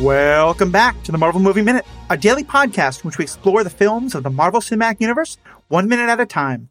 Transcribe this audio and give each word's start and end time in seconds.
Welcome 0.00 0.72
back 0.72 1.00
to 1.04 1.12
the 1.12 1.18
Marvel 1.18 1.40
Movie 1.40 1.62
Minute, 1.62 1.86
a 2.10 2.16
daily 2.16 2.42
podcast 2.42 3.04
in 3.04 3.08
which 3.08 3.16
we 3.16 3.22
explore 3.22 3.62
the 3.62 3.70
films 3.70 4.16
of 4.16 4.24
the 4.24 4.30
Marvel 4.30 4.60
Cinematic 4.60 5.00
Universe 5.00 5.38
one 5.68 5.88
minute 5.88 6.08
at 6.08 6.18
a 6.18 6.26
time. 6.26 6.68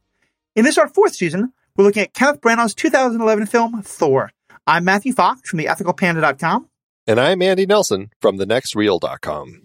In 0.57 0.65
this, 0.65 0.77
our 0.77 0.89
fourth 0.89 1.15
season, 1.15 1.53
we're 1.77 1.85
looking 1.85 2.03
at 2.03 2.13
Kenneth 2.13 2.41
Branagh's 2.41 2.75
2011 2.75 3.45
film, 3.45 3.81
Thor. 3.81 4.33
I'm 4.67 4.83
Matthew 4.83 5.13
Fox 5.13 5.49
from 5.49 5.59
theethicalpanda.com. 5.59 6.67
And 7.07 7.17
I'm 7.17 7.41
Andy 7.41 7.65
Nelson 7.65 8.11
from 8.19 8.37
thenextreel.com. 8.37 9.61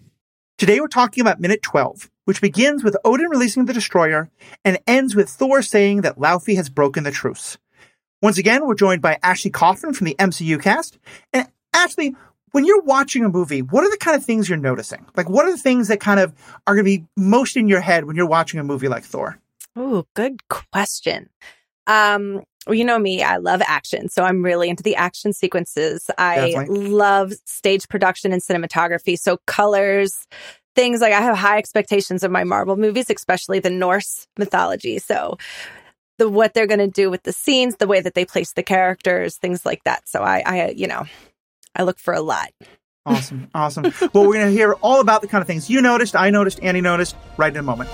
Today 0.57 0.79
we're 0.79 0.87
talking 0.87 1.19
about 1.19 1.41
minute 1.41 1.61
12, 1.61 2.09
which 2.23 2.39
begins 2.39 2.81
with 2.81 2.95
Odin 3.03 3.27
releasing 3.27 3.65
the 3.65 3.73
destroyer 3.73 4.29
and 4.63 4.79
ends 4.87 5.15
with 5.15 5.29
Thor 5.29 5.61
saying 5.61 6.01
that 6.01 6.17
Laufey 6.17 6.55
has 6.55 6.69
broken 6.69 7.03
the 7.03 7.11
truce. 7.11 7.57
Once 8.21 8.37
again, 8.37 8.65
we're 8.65 8.75
joined 8.75 9.01
by 9.01 9.19
Ashley 9.21 9.51
Coffin 9.51 9.93
from 9.93 10.05
the 10.05 10.15
MCU 10.17 10.61
cast. 10.61 10.97
And 11.33 11.49
Ashley, 11.73 12.15
when 12.51 12.65
you're 12.65 12.81
watching 12.81 13.23
a 13.23 13.29
movie, 13.29 13.61
what 13.61 13.83
are 13.83 13.89
the 13.89 13.97
kind 13.97 14.15
of 14.15 14.23
things 14.23 14.49
you're 14.49 14.57
noticing? 14.57 15.05
Like, 15.15 15.29
what 15.29 15.45
are 15.45 15.51
the 15.51 15.57
things 15.57 15.87
that 15.87 15.99
kind 15.99 16.19
of 16.19 16.33
are 16.67 16.75
going 16.75 16.85
to 16.85 16.99
be 16.99 17.05
most 17.15 17.57
in 17.57 17.67
your 17.67 17.81
head 17.81 18.05
when 18.05 18.15
you're 18.15 18.27
watching 18.27 18.59
a 18.59 18.63
movie 18.63 18.87
like 18.87 19.03
Thor? 19.03 19.39
Oh, 19.75 20.05
good 20.15 20.47
question. 20.49 21.29
Um, 21.87 22.43
well, 22.67 22.75
you 22.75 22.83
know 22.83 22.99
me, 22.99 23.23
I 23.23 23.37
love 23.37 23.61
action. 23.65 24.09
So 24.09 24.23
I'm 24.23 24.43
really 24.43 24.69
into 24.69 24.83
the 24.83 24.95
action 24.95 25.33
sequences. 25.33 26.09
I 26.17 26.51
Definitely. 26.51 26.89
love 26.89 27.33
stage 27.45 27.87
production 27.87 28.31
and 28.31 28.41
cinematography. 28.41 29.17
So 29.17 29.37
colors, 29.47 30.27
things 30.75 31.01
like 31.01 31.13
I 31.13 31.21
have 31.21 31.37
high 31.37 31.57
expectations 31.57 32.23
of 32.23 32.31
my 32.31 32.43
Marvel 32.43 32.77
movies, 32.77 33.09
especially 33.09 33.59
the 33.59 33.69
Norse 33.69 34.27
mythology. 34.37 34.99
So 34.99 35.37
the 36.19 36.29
what 36.29 36.53
they're 36.53 36.67
going 36.67 36.79
to 36.79 36.87
do 36.87 37.09
with 37.09 37.23
the 37.23 37.31
scenes, 37.31 37.77
the 37.77 37.87
way 37.87 38.01
that 38.01 38.13
they 38.13 38.25
place 38.25 38.53
the 38.53 38.63
characters, 38.63 39.37
things 39.37 39.65
like 39.65 39.83
that. 39.85 40.07
So 40.07 40.21
I, 40.21 40.43
I, 40.45 40.69
you 40.69 40.87
know, 40.87 41.05
I 41.75 41.83
look 41.83 41.99
for 41.99 42.13
a 42.13 42.21
lot. 42.21 42.51
Awesome. 43.05 43.49
Awesome. 43.55 43.83
well, 44.13 44.27
we're 44.27 44.33
going 44.33 44.45
to 44.47 44.51
hear 44.51 44.73
all 44.81 45.01
about 45.01 45.21
the 45.21 45.27
kind 45.27 45.41
of 45.41 45.47
things 45.47 45.69
you 45.69 45.81
noticed, 45.81 46.15
I 46.15 46.29
noticed, 46.29 46.59
Andy 46.61 46.81
noticed 46.81 47.15
right 47.37 47.51
in 47.51 47.57
a 47.57 47.63
moment. 47.63 47.89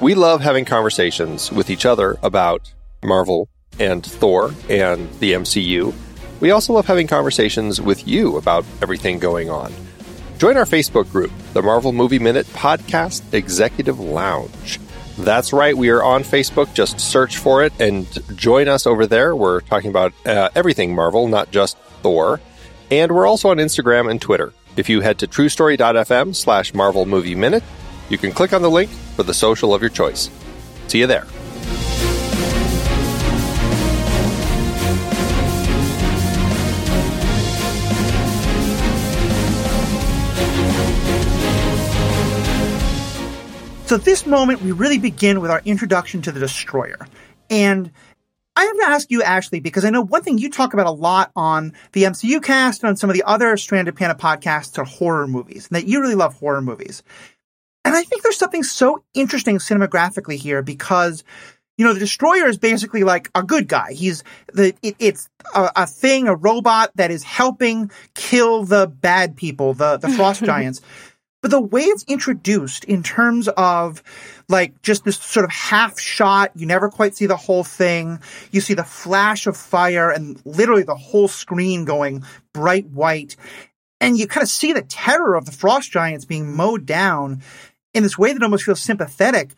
We 0.00 0.14
love 0.16 0.40
having 0.40 0.64
conversations 0.64 1.52
with 1.52 1.70
each 1.70 1.86
other 1.86 2.18
about 2.24 2.72
Marvel 3.04 3.48
and 3.78 4.04
Thor 4.04 4.52
and 4.68 5.08
the 5.20 5.34
MCU. 5.34 5.94
We 6.40 6.50
also 6.50 6.72
love 6.72 6.86
having 6.86 7.06
conversations 7.06 7.80
with 7.80 8.08
you 8.08 8.36
about 8.36 8.64
everything 8.82 9.20
going 9.20 9.48
on. 9.48 9.72
Join 10.38 10.56
our 10.56 10.64
Facebook 10.64 11.08
group, 11.12 11.30
the 11.52 11.62
Marvel 11.62 11.92
Movie 11.92 12.18
Minute 12.18 12.46
Podcast 12.46 13.32
Executive 13.32 14.00
Lounge. 14.00 14.80
That's 15.18 15.52
right, 15.52 15.76
we 15.76 15.90
are 15.90 16.02
on 16.02 16.22
Facebook. 16.24 16.72
Just 16.74 16.98
search 16.98 17.36
for 17.36 17.62
it 17.62 17.72
and 17.78 18.06
join 18.36 18.68
us 18.68 18.86
over 18.86 19.06
there. 19.06 19.36
We're 19.36 19.60
talking 19.60 19.90
about 19.90 20.12
uh, 20.24 20.48
everything 20.54 20.94
Marvel, 20.94 21.28
not 21.28 21.50
just 21.50 21.76
Thor. 22.02 22.40
And 22.90 23.12
we're 23.12 23.26
also 23.26 23.50
on 23.50 23.58
Instagram 23.58 24.10
and 24.10 24.20
Twitter. 24.20 24.52
If 24.76 24.88
you 24.88 25.00
head 25.00 25.18
to 25.18 25.26
truestory.fm 25.26 26.34
slash 26.34 26.74
Marvel 26.74 27.06
Movie 27.06 27.34
Minute, 27.34 27.62
you 28.08 28.18
can 28.18 28.32
click 28.32 28.52
on 28.52 28.62
the 28.62 28.70
link 28.70 28.90
for 28.90 29.22
the 29.22 29.34
social 29.34 29.74
of 29.74 29.82
your 29.82 29.90
choice. 29.90 30.30
See 30.88 30.98
you 30.98 31.06
there. 31.06 31.26
So 43.86 43.98
this 43.98 44.26
moment, 44.26 44.62
we 44.62 44.72
really 44.72 44.98
begin 44.98 45.40
with 45.40 45.50
our 45.50 45.60
introduction 45.64 46.22
to 46.22 46.32
the 46.32 46.40
destroyer. 46.40 47.06
And 47.50 47.90
I 48.54 48.64
have 48.64 48.76
to 48.76 48.86
ask 48.86 49.10
you, 49.10 49.22
Ashley, 49.22 49.60
because 49.60 49.84
I 49.84 49.90
know 49.90 50.02
one 50.02 50.22
thing 50.22 50.38
you 50.38 50.50
talk 50.50 50.74
about 50.74 50.86
a 50.86 50.90
lot 50.90 51.30
on 51.34 51.72
the 51.92 52.04
MCU 52.04 52.42
cast 52.42 52.82
and 52.82 52.90
on 52.90 52.96
some 52.96 53.10
of 53.10 53.14
the 53.14 53.24
other 53.24 53.56
Stranded 53.56 53.96
Panda 53.96 54.14
podcasts 54.14 54.78
are 54.78 54.84
horror 54.84 55.26
movies, 55.26 55.68
and 55.68 55.76
that 55.76 55.86
you 55.86 56.00
really 56.00 56.14
love 56.14 56.34
horror 56.34 56.62
movies. 56.62 57.02
And 57.84 57.94
I 57.94 58.02
think 58.02 58.22
there's 58.22 58.38
something 58.38 58.62
so 58.62 59.02
interesting 59.14 59.58
cinematographically 59.58 60.36
here 60.36 60.62
because, 60.62 61.24
you 61.76 61.84
know, 61.84 61.94
the 61.94 62.00
destroyer 62.00 62.46
is 62.46 62.58
basically 62.58 63.04
like 63.04 63.30
a 63.34 63.42
good 63.42 63.68
guy. 63.68 63.92
He's 63.92 64.22
the, 64.52 64.74
it, 64.82 64.96
it's 64.98 65.28
a, 65.54 65.70
a 65.76 65.86
thing, 65.86 66.28
a 66.28 66.36
robot 66.36 66.92
that 66.94 67.10
is 67.10 67.24
helping 67.24 67.90
kill 68.14 68.64
the 68.64 68.86
bad 68.86 69.36
people, 69.36 69.74
the, 69.74 69.96
the 69.96 70.10
frost 70.10 70.44
giants. 70.44 70.80
But 71.42 71.50
the 71.50 71.60
way 71.60 71.82
it's 71.82 72.04
introduced 72.04 72.84
in 72.84 73.02
terms 73.02 73.48
of 73.48 74.02
like 74.48 74.80
just 74.82 75.04
this 75.04 75.18
sort 75.18 75.44
of 75.44 75.50
half 75.50 75.98
shot, 75.98 76.52
you 76.54 76.66
never 76.66 76.88
quite 76.88 77.16
see 77.16 77.26
the 77.26 77.36
whole 77.36 77.64
thing. 77.64 78.20
You 78.52 78.60
see 78.60 78.74
the 78.74 78.84
flash 78.84 79.48
of 79.48 79.56
fire 79.56 80.08
and 80.10 80.40
literally 80.46 80.84
the 80.84 80.94
whole 80.94 81.28
screen 81.28 81.84
going 81.84 82.24
bright 82.52 82.86
white. 82.86 83.36
And 84.00 84.16
you 84.16 84.28
kind 84.28 84.42
of 84.42 84.48
see 84.48 84.72
the 84.72 84.82
terror 84.82 85.34
of 85.34 85.44
the 85.44 85.52
frost 85.52 85.90
giants 85.90 86.24
being 86.24 86.54
mowed 86.54 86.86
down 86.86 87.42
in 87.92 88.04
this 88.04 88.16
way 88.16 88.32
that 88.32 88.42
almost 88.42 88.64
feels 88.64 88.80
sympathetic. 88.80 89.50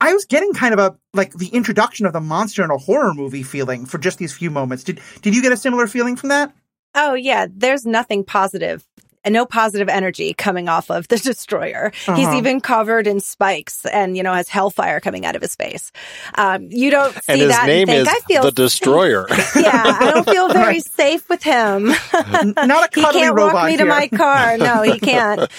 I, 0.00 0.14
was 0.14 0.24
getting 0.24 0.54
kind 0.54 0.72
of 0.72 0.80
a 0.80 0.96
like 1.12 1.34
the 1.34 1.48
introduction 1.48 2.06
of 2.06 2.14
the 2.14 2.20
monster 2.20 2.64
in 2.64 2.70
a 2.70 2.78
horror 2.78 3.12
movie 3.14 3.42
feeling 3.42 3.84
for 3.84 3.98
just 3.98 4.18
these 4.18 4.32
few 4.32 4.50
moments. 4.50 4.84
Did 4.84 5.00
did 5.20 5.36
you 5.36 5.42
get 5.42 5.52
a 5.52 5.56
similar 5.56 5.86
feeling 5.86 6.16
from 6.16 6.30
that? 6.30 6.54
Oh 6.94 7.14
yeah, 7.14 7.46
there's 7.48 7.86
nothing 7.86 8.24
positive 8.24 8.86
no 9.28 9.44
positive 9.46 9.88
energy 9.88 10.32
coming 10.34 10.68
off 10.68 10.90
of 10.90 11.06
the 11.08 11.16
destroyer. 11.30 11.92
He's 11.94 12.08
Uh-huh. 12.08 12.36
even 12.38 12.60
covered 12.60 13.06
in 13.06 13.20
spikes 13.20 13.84
and, 13.86 14.16
you 14.16 14.22
know, 14.22 14.32
has 14.32 14.48
hellfire 14.48 15.00
coming 15.00 15.26
out 15.26 15.36
of 15.36 15.42
his 15.42 15.54
face. 15.54 15.92
Um, 16.36 16.68
you 16.70 16.90
don't 16.90 17.12
see 17.12 17.32
and 17.32 17.40
his 17.40 17.50
that 17.50 17.66
name 17.66 17.88
and 17.88 18.06
think, 18.06 18.16
is 18.18 18.22
I 18.24 18.26
feel 18.26 18.42
the 18.42 18.52
Destroyer. 18.52 19.26
yeah, 19.56 19.96
I 20.00 20.10
don't 20.12 20.28
feel 20.28 20.48
very 20.52 20.80
safe 20.80 21.28
with 21.28 21.42
him. 21.42 21.86
Not 21.86 22.14
a 22.14 22.88
cuddly 22.88 23.02
he 23.02 23.02
can't 23.12 23.34
robot 23.36 23.54
walk 23.54 23.66
me 23.66 23.76
to 23.76 23.84
my 23.84 24.08
car. 24.08 24.56
No, 24.58 24.82
he 24.82 24.98
can't. 24.98 25.50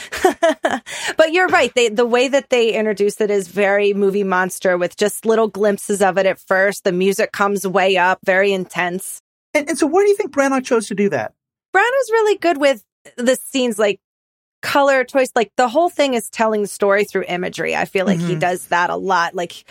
but 1.18 1.32
you're 1.32 1.48
right. 1.48 1.74
They, 1.76 1.90
the 1.90 2.06
way 2.06 2.28
that 2.28 2.50
they 2.50 2.74
introduce 2.74 3.20
it 3.22 3.30
is 3.32 3.48
very 3.48 3.94
movie 3.94 4.24
monster 4.24 4.78
with 4.78 4.98
just 4.98 5.26
little 5.26 5.48
glimpses 5.48 6.02
of 6.02 6.18
it 6.18 6.26
at 6.26 6.40
first. 6.40 6.84
The 6.84 6.92
music 6.92 7.32
comes 7.32 7.66
way 7.68 7.98
up, 7.98 8.20
very 8.26 8.52
intense. 8.54 9.22
And, 9.54 9.70
and 9.70 9.78
so, 9.78 9.88
why 9.88 10.04
do 10.04 10.10
you 10.10 10.16
think 10.16 10.32
Branagh 10.32 10.66
chose 10.66 10.88
to 10.88 10.96
do 10.96 11.10
that? 11.10 11.34
Branagh 11.76 12.02
is 12.02 12.12
really 12.12 12.38
good 12.38 12.58
with 12.58 12.84
the 13.18 13.36
scenes 13.36 13.78
like 13.80 14.00
color 14.62 15.04
choice 15.04 15.32
like 15.36 15.52
the 15.58 15.68
whole 15.68 15.90
thing 15.90 16.14
is 16.14 16.30
telling 16.30 16.62
the 16.62 16.68
story 16.68 17.04
through 17.04 17.24
imagery 17.28 17.76
i 17.76 17.86
feel 17.86 18.06
like 18.06 18.20
he 18.20 18.36
Mhm. 18.36 18.40
does 18.40 18.68
that 18.68 18.90
a 18.90 18.96
lot 18.96 19.34
like 19.34 19.64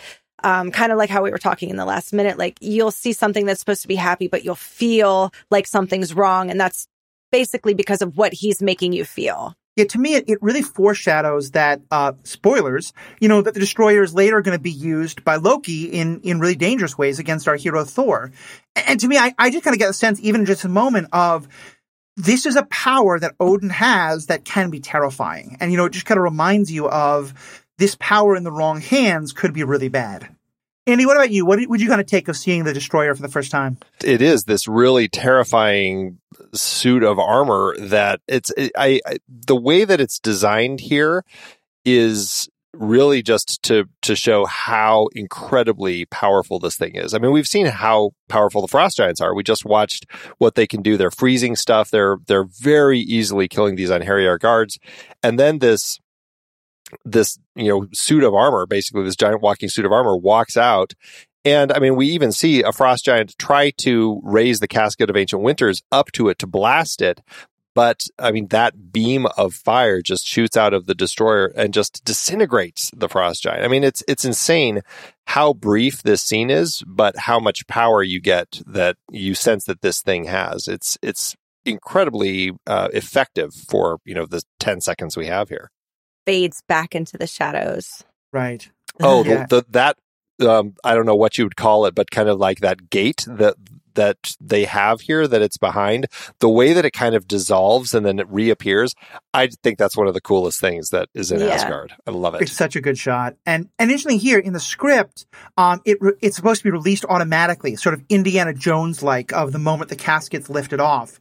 um, 0.43 0.71
kind 0.71 0.91
of 0.91 0.97
like 0.97 1.09
how 1.11 1.21
we 1.21 1.29
were 1.29 1.37
talking 1.37 1.69
in 1.69 1.75
the 1.75 1.85
last 1.85 2.13
minute 2.13 2.37
like 2.37 2.57
you'll 2.61 2.89
see 2.91 3.13
something 3.13 3.45
that's 3.45 3.59
supposed 3.59 3.83
to 3.83 3.87
be 3.87 3.95
happy 3.95 4.27
but 4.27 4.43
you'll 4.43 4.55
feel 4.55 5.31
like 5.51 5.67
something's 5.67 6.13
wrong 6.13 6.49
and 6.49 6.59
that's 6.59 6.87
basically 7.31 7.73
because 7.75 8.01
of 8.01 8.17
what 8.17 8.33
he's 8.33 8.61
making 8.61 8.91
you 8.91 9.05
feel 9.05 9.55
Yeah, 9.77 9.85
to 9.85 9.99
me, 9.99 10.15
it, 10.15 10.25
it 10.27 10.39
really 10.41 10.63
foreshadows 10.63 11.51
that, 11.51 11.79
uh, 11.91 12.11
spoilers, 12.23 12.91
you 13.21 13.29
know, 13.29 13.41
that 13.41 13.53
the 13.53 13.59
destroyer 13.61 14.03
is 14.03 14.13
later 14.13 14.41
going 14.41 14.57
to 14.57 14.61
be 14.61 14.69
used 14.71 15.23
by 15.23 15.37
Loki 15.37 15.85
in, 15.85 16.19
in 16.21 16.41
really 16.41 16.57
dangerous 16.57 16.97
ways 16.97 17.19
against 17.19 17.47
our 17.47 17.55
hero 17.55 17.85
Thor. 17.85 18.31
And, 18.75 18.85
and 18.89 18.99
to 18.99 19.07
me, 19.07 19.17
I, 19.17 19.33
I 19.39 19.49
just 19.49 19.63
kind 19.63 19.73
of 19.73 19.79
get 19.79 19.89
a 19.89 19.93
sense, 19.93 20.19
even 20.21 20.45
just 20.45 20.65
a 20.65 20.69
moment 20.69 21.07
of, 21.13 21.47
this 22.17 22.45
is 22.45 22.55
a 22.55 22.63
power 22.63 23.19
that 23.19 23.35
Odin 23.39 23.69
has 23.69 24.27
that 24.27 24.45
can 24.45 24.69
be 24.69 24.79
terrifying. 24.79 25.57
And, 25.59 25.71
you 25.71 25.77
know, 25.77 25.85
it 25.85 25.93
just 25.93 26.05
kind 26.05 26.17
of 26.17 26.23
reminds 26.23 26.71
you 26.71 26.89
of 26.89 27.33
this 27.77 27.95
power 27.99 28.35
in 28.35 28.43
the 28.43 28.51
wrong 28.51 28.81
hands 28.81 29.33
could 29.33 29.53
be 29.53 29.63
really 29.63 29.89
bad. 29.89 30.35
Andy, 30.87 31.05
what 31.05 31.15
about 31.15 31.29
you? 31.29 31.45
What 31.45 31.59
would 31.67 31.79
you 31.79 31.87
kind 31.87 32.01
of 32.01 32.07
take 32.07 32.27
of 32.27 32.35
seeing 32.35 32.63
the 32.63 32.73
destroyer 32.73 33.13
for 33.13 33.21
the 33.21 33.29
first 33.29 33.51
time? 33.51 33.77
it 34.03 34.21
is 34.21 34.43
this 34.45 34.67
really 34.67 35.07
terrifying 35.07 36.17
suit 36.53 37.03
of 37.03 37.19
armor 37.19 37.75
that 37.79 38.19
it's 38.27 38.51
I, 38.75 38.99
I 39.05 39.17
the 39.27 39.55
way 39.55 39.85
that 39.85 40.01
it's 40.01 40.19
designed 40.19 40.79
here 40.79 41.23
is 41.85 42.49
really 42.73 43.21
just 43.21 43.61
to 43.63 43.85
to 44.01 44.15
show 44.15 44.45
how 44.45 45.07
incredibly 45.13 46.05
powerful 46.05 46.59
this 46.59 46.77
thing 46.77 46.95
is. 46.95 47.13
I 47.13 47.19
mean, 47.19 47.31
we've 47.31 47.47
seen 47.47 47.65
how 47.65 48.11
powerful 48.29 48.61
the 48.61 48.67
frost 48.67 48.97
giants 48.97 49.21
are. 49.21 49.35
We 49.35 49.43
just 49.43 49.65
watched 49.65 50.05
what 50.37 50.55
they 50.55 50.67
can 50.67 50.81
do. 50.81 50.97
They're 50.97 51.11
freezing 51.11 51.55
stuff. 51.55 51.91
They're 51.91 52.17
they're 52.27 52.45
very 52.45 52.99
easily 52.99 53.47
killing 53.47 53.75
these 53.75 53.89
Einherjar 53.89 54.39
guards. 54.39 54.79
And 55.21 55.39
then 55.39 55.59
this 55.59 55.99
this 57.05 57.37
you 57.55 57.67
know 57.67 57.87
suit 57.93 58.23
of 58.23 58.33
armor, 58.33 58.65
basically 58.65 59.03
this 59.03 59.15
giant 59.15 59.41
walking 59.41 59.69
suit 59.69 59.85
of 59.85 59.91
armor, 59.91 60.15
walks 60.15 60.57
out 60.57 60.93
and 61.43 61.71
I 61.71 61.79
mean, 61.79 61.95
we 61.95 62.07
even 62.09 62.31
see 62.31 62.61
a 62.61 62.71
frost 62.71 63.05
giant 63.05 63.35
try 63.39 63.71
to 63.79 64.21
raise 64.23 64.59
the 64.59 64.67
casket 64.67 65.09
of 65.09 65.17
ancient 65.17 65.41
winters 65.41 65.81
up 65.91 66.11
to 66.13 66.29
it 66.29 66.37
to 66.39 66.47
blast 66.47 67.01
it. 67.01 67.21
But 67.73 68.07
I 68.19 68.31
mean, 68.31 68.47
that 68.47 68.91
beam 68.91 69.25
of 69.37 69.53
fire 69.53 70.01
just 70.01 70.27
shoots 70.27 70.57
out 70.57 70.73
of 70.73 70.85
the 70.85 70.95
destroyer 70.95 71.47
and 71.55 71.73
just 71.73 72.03
disintegrates 72.03 72.91
the 72.95 73.07
frost 73.07 73.43
giant. 73.43 73.63
I 73.63 73.67
mean, 73.67 73.83
it's, 73.83 74.03
it's 74.07 74.25
insane 74.25 74.81
how 75.27 75.53
brief 75.53 76.03
this 76.03 76.21
scene 76.21 76.49
is, 76.49 76.83
but 76.85 77.17
how 77.17 77.39
much 77.39 77.67
power 77.67 78.03
you 78.03 78.19
get 78.19 78.61
that 78.67 78.97
you 79.09 79.35
sense 79.35 79.65
that 79.65 79.81
this 79.81 80.01
thing 80.01 80.25
has. 80.25 80.67
It's, 80.67 80.97
it's 81.01 81.35
incredibly 81.65 82.51
uh, 82.67 82.89
effective 82.93 83.53
for, 83.53 83.99
you 84.03 84.15
know, 84.15 84.25
the 84.25 84.43
10 84.59 84.81
seconds 84.81 85.15
we 85.15 85.27
have 85.27 85.49
here. 85.49 85.71
fades 86.25 86.61
back 86.67 86.93
into 86.93 87.17
the 87.17 87.27
shadows 87.27 88.03
Right. 88.33 88.69
Oh, 88.99 89.23
Yeah. 89.25 89.45
the, 89.45 89.61
the, 89.61 89.65
that 89.71 89.97
um, 90.47 90.75
I 90.83 90.95
don't 90.95 91.05
know 91.05 91.15
what 91.15 91.37
you 91.37 91.43
would 91.43 91.55
call 91.55 91.85
it, 91.85 91.95
but 91.95 92.11
kind 92.11 92.29
of 92.29 92.39
like 92.39 92.59
that 92.59 92.89
gate, 92.89 93.25
the 93.27 93.55
that 93.95 94.35
they 94.39 94.65
have 94.65 95.01
here 95.01 95.27
that 95.27 95.41
it's 95.41 95.57
behind, 95.57 96.07
the 96.39 96.49
way 96.49 96.73
that 96.73 96.85
it 96.85 96.91
kind 96.91 97.15
of 97.15 97.27
dissolves 97.27 97.93
and 97.93 98.05
then 98.05 98.19
it 98.19 98.27
reappears, 98.29 98.93
I 99.33 99.47
think 99.63 99.77
that's 99.77 99.97
one 99.97 100.07
of 100.07 100.13
the 100.13 100.21
coolest 100.21 100.59
things 100.59 100.89
that 100.89 101.09
is 101.13 101.31
in 101.31 101.39
Yeah. 101.39 101.47
Asgard. 101.47 101.93
I 102.07 102.11
love 102.11 102.35
it. 102.35 102.41
It's 102.41 102.51
such 102.51 102.75
a 102.75 102.81
good 102.81 102.97
shot. 102.97 103.35
And 103.45 103.69
and 103.79 103.89
interesting 103.91 104.19
here 104.19 104.39
in 104.39 104.53
the 104.53 104.59
script, 104.59 105.25
um, 105.57 105.81
it 105.85 105.97
re- 106.01 106.13
it's 106.21 106.35
supposed 106.35 106.61
to 106.61 106.63
be 106.63 106.71
released 106.71 107.05
automatically, 107.05 107.75
sort 107.75 107.93
of 107.93 108.03
Indiana 108.09 108.53
Jones 108.53 109.01
like 109.03 109.33
of 109.33 109.51
the 109.51 109.59
moment 109.59 109.89
the 109.89 109.95
casket's 109.95 110.49
lifted 110.49 110.79
off. 110.79 111.19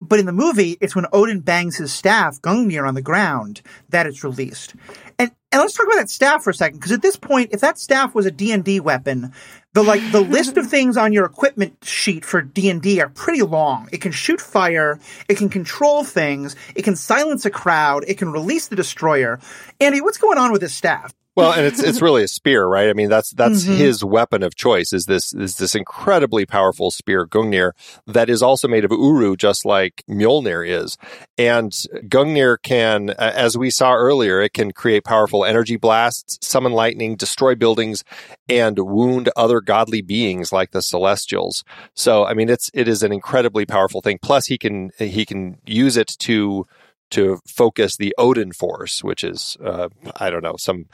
But 0.00 0.20
in 0.20 0.26
the 0.26 0.32
movie, 0.32 0.78
it's 0.80 0.94
when 0.94 1.06
Odin 1.12 1.40
bangs 1.40 1.76
his 1.76 1.92
staff, 1.92 2.40
Gungnir, 2.40 2.86
on 2.86 2.94
the 2.94 3.02
ground 3.02 3.62
that 3.88 4.06
it's 4.06 4.22
released. 4.22 4.74
And 5.18 5.32
and 5.50 5.60
let's 5.60 5.72
talk 5.74 5.86
about 5.86 5.96
that 5.96 6.10
staff 6.10 6.44
for 6.44 6.50
a 6.50 6.54
second, 6.54 6.78
because 6.78 6.92
at 6.92 7.02
this 7.02 7.16
point, 7.16 7.50
if 7.52 7.62
that 7.62 7.78
staff 7.78 8.14
was 8.14 8.26
a 8.26 8.30
D 8.30 8.52
and 8.52 8.62
D 8.62 8.78
weapon, 8.80 9.32
the 9.74 9.82
like 9.82 10.00
the 10.12 10.20
list 10.36 10.56
of 10.56 10.66
things 10.68 10.96
on 10.96 11.12
your 11.12 11.24
equipment 11.24 11.76
sheet 11.82 12.24
for 12.24 12.42
D 12.42 12.70
and 12.70 12.80
D 12.82 13.00
are 13.00 13.08
pretty 13.08 13.42
long. 13.42 13.88
It 13.92 14.00
can 14.00 14.12
shoot 14.12 14.40
fire, 14.40 14.98
it 15.28 15.36
can 15.36 15.48
control 15.48 16.04
things, 16.04 16.56
it 16.74 16.82
can 16.82 16.96
silence 16.96 17.44
a 17.44 17.50
crowd, 17.50 18.04
it 18.08 18.18
can 18.18 18.30
release 18.32 18.68
the 18.68 18.76
destroyer. 18.76 19.40
Andy, 19.80 20.00
what's 20.00 20.18
going 20.18 20.38
on 20.38 20.52
with 20.52 20.60
this 20.60 20.74
staff? 20.74 21.12
Well, 21.36 21.52
and 21.52 21.64
it's 21.64 21.80
it's 21.80 22.02
really 22.02 22.24
a 22.24 22.28
spear, 22.28 22.66
right? 22.66 22.88
I 22.88 22.94
mean, 22.94 23.08
that's 23.08 23.30
that's 23.30 23.64
Mhm. 23.64 23.76
his 23.76 24.02
weapon 24.02 24.42
of 24.42 24.56
choice. 24.56 24.92
Is 24.92 25.04
this 25.04 25.32
is 25.32 25.54
this 25.54 25.76
incredibly 25.76 26.44
powerful 26.46 26.90
spear, 26.90 27.28
Gungnir, 27.28 27.70
that 28.08 28.28
is 28.28 28.42
also 28.42 28.66
made 28.66 28.84
of 28.84 28.90
uru, 28.90 29.36
just 29.36 29.64
like 29.64 30.02
Mjolnir 30.10 30.66
is. 30.68 30.98
And 31.36 31.70
Gungnir 32.08 32.56
can, 32.60 33.10
as 33.10 33.56
we 33.56 33.70
saw 33.70 33.94
earlier, 33.94 34.40
it 34.40 34.52
can 34.52 34.72
create 34.72 35.04
powerful 35.04 35.44
energy 35.44 35.76
blasts, 35.76 36.38
summon 36.44 36.72
lightning, 36.72 37.14
destroy 37.14 37.54
buildings, 37.54 38.02
and 38.48 38.76
wound 38.76 39.30
other 39.36 39.57
godly 39.60 40.02
beings 40.02 40.52
like 40.52 40.70
the 40.70 40.82
Celestials. 40.82 41.64
So, 41.94 42.24
I 42.24 42.34
mean, 42.34 42.48
it's 42.48 42.70
it 42.74 42.88
is 42.88 43.02
an 43.02 43.12
incredibly 43.12 43.66
powerful 43.66 44.00
thing. 44.00 44.18
Plus, 44.20 44.46
he 44.46 44.58
can 44.58 44.90
he 44.98 45.24
can 45.24 45.58
use 45.66 45.96
it 45.96 46.08
to 46.20 46.66
to 47.10 47.40
focus 47.46 47.96
the 47.96 48.14
Odin 48.18 48.52
force, 48.52 49.02
which 49.02 49.24
is 49.24 49.56
uh, 49.64 49.88
I 50.16 50.30
don't 50.30 50.42
know 50.42 50.56
some 50.58 50.86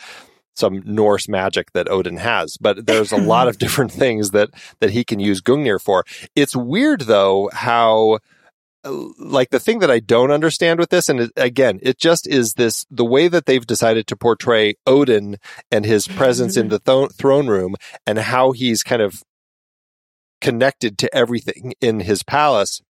some 0.55 0.82
Norse 0.84 1.28
magic 1.28 1.72
that 1.72 1.90
Odin 1.90 2.16
has. 2.19 2.56
But 2.56 2.87
there's 2.87 3.12
a 3.12 3.16
lot 3.16 3.49
of 3.49 3.58
different 3.64 3.93
things 3.93 4.31
that 4.31 4.50
that 4.81 4.90
he 4.90 5.05
can 5.05 5.20
use 5.20 5.40
Gungnir 5.40 5.81
for. 5.81 6.05
It's 6.34 6.56
weird 6.56 7.02
though 7.02 7.50
how 7.52 8.19
like 8.84 9.50
the 9.50 9.60
thing 9.60 9.78
that 9.81 9.90
I 9.90 10.00
don't 10.00 10.31
understand 10.31 10.78
with 10.78 10.90
this, 10.90 11.08
and 11.08 11.20
it, 11.20 11.32
again, 11.36 11.78
it 11.82 11.98
just 11.98 12.26
is 12.26 12.54
this 12.54 12.84
the 12.90 13.04
way 13.04 13.28
that 13.28 13.46
they've 13.46 13.66
decided 13.66 14.06
to 14.08 14.16
portray 14.16 14.75
Odin 14.86 15.38
and 15.70 15.84
his 15.84 16.06
presence 16.06 16.56
in 16.56 16.69
the 16.70 16.78
th- 16.78 17.12
throne 17.12 17.46
room 17.46 17.76
and 18.06 18.19
how 18.19 18.52
he's 18.52 18.82
kind 18.82 19.02
of 19.02 19.22
connected 20.40 20.98
to 20.98 21.14
everything 21.14 21.75
in 21.81 22.00
his 22.00 22.22
palace. 22.22 22.82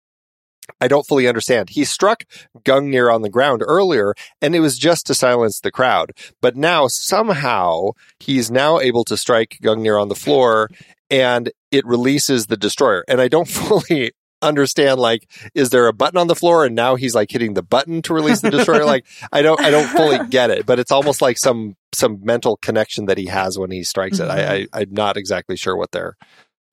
I 0.79 0.87
don't 0.87 1.05
fully 1.05 1.27
understand. 1.27 1.71
He 1.71 1.83
struck 1.83 2.23
Gungnir 2.59 3.13
on 3.13 3.21
the 3.21 3.29
ground 3.29 3.61
earlier, 3.65 4.13
and 4.41 4.55
it 4.55 4.61
was 4.61 4.77
just 4.77 5.05
to 5.07 5.13
silence 5.13 5.59
the 5.59 5.71
crowd. 5.71 6.13
But 6.41 6.55
now 6.55 6.87
somehow 6.87 7.91
he's 8.19 8.49
now 8.49 8.79
able 8.79 9.03
to 9.05 9.17
strike 9.17 9.59
Gungnir 9.61 10.01
on 10.01 10.07
the 10.07 10.15
floor, 10.15 10.69
and 11.09 11.51
it 11.69 11.85
releases 11.85 12.47
the 12.47 12.57
destroyer. 12.57 13.03
And 13.07 13.19
I 13.19 13.27
don't 13.27 13.47
fully 13.47 14.13
understand 14.43 14.99
like 14.99 15.29
is 15.55 15.69
there 15.71 15.87
a 15.87 15.93
button 15.93 16.17
on 16.17 16.27
the 16.27 16.35
floor 16.35 16.65
and 16.65 16.75
now 16.75 16.95
he's 16.95 17.15
like 17.15 17.31
hitting 17.31 17.53
the 17.53 17.63
button 17.63 18.01
to 18.01 18.13
release 18.13 18.41
the 18.41 18.51
destroyer 18.51 18.85
like 18.85 19.05
i 19.31 19.41
don't 19.41 19.59
i 19.61 19.71
don't 19.71 19.87
fully 19.87 20.19
get 20.29 20.49
it 20.49 20.65
but 20.65 20.79
it's 20.79 20.91
almost 20.91 21.21
like 21.21 21.37
some 21.37 21.75
some 21.93 22.19
mental 22.23 22.57
connection 22.57 23.05
that 23.05 23.17
he 23.17 23.25
has 23.25 23.57
when 23.57 23.71
he 23.71 23.83
strikes 23.83 24.19
it 24.19 24.29
I, 24.29 24.35
I 24.35 24.59
mm-hmm. 24.59 24.77
i'm 24.77 24.93
not 24.93 25.17
exactly 25.17 25.55
sure 25.55 25.75
what 25.75 25.91
they're 25.91 26.15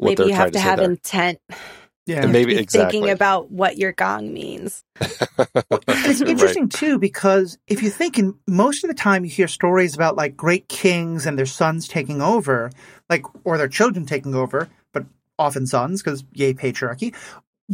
what 0.00 0.08
Maybe 0.08 0.14
they're 0.17 0.26
you 0.28 0.32
trying 0.32 0.44
have 0.46 0.52
to, 0.52 0.58
to 0.58 0.61
have 0.61 0.78
there. 0.78 0.90
intent. 0.90 1.38
Yeah. 2.06 2.22
And 2.22 2.32
maybe 2.32 2.56
exactly 2.56 2.99
thinking 3.00 3.11
about 3.11 3.50
what 3.52 3.76
your 3.76 3.93
gong 3.93 4.32
means. 4.32 4.82
And 5.87 6.06
it's 6.06 6.20
Right. 6.20 6.31
interesting 6.31 6.69
too 6.69 6.99
because 6.99 7.58
if 7.67 7.82
you 7.82 7.90
think 7.90 8.19
in 8.19 8.34
most 8.46 8.82
of 8.82 8.88
the 8.88 8.94
time 8.94 9.25
you 9.25 9.31
hear 9.31 9.46
stories 9.46 9.94
about 9.94 10.17
like 10.17 10.37
great 10.37 10.69
kings 10.69 11.26
and 11.26 11.38
their 11.38 11.46
sons 11.46 11.87
taking 11.87 12.22
over, 12.22 12.70
like 13.11 13.25
or 13.44 13.58
their 13.58 13.69
children 13.69 14.06
taking 14.06 14.34
over, 14.34 14.69
but 14.93 15.05
often 15.38 15.67
sons 15.67 16.02
because 16.02 16.25
yay 16.32 16.55
patriarchy. 16.55 17.14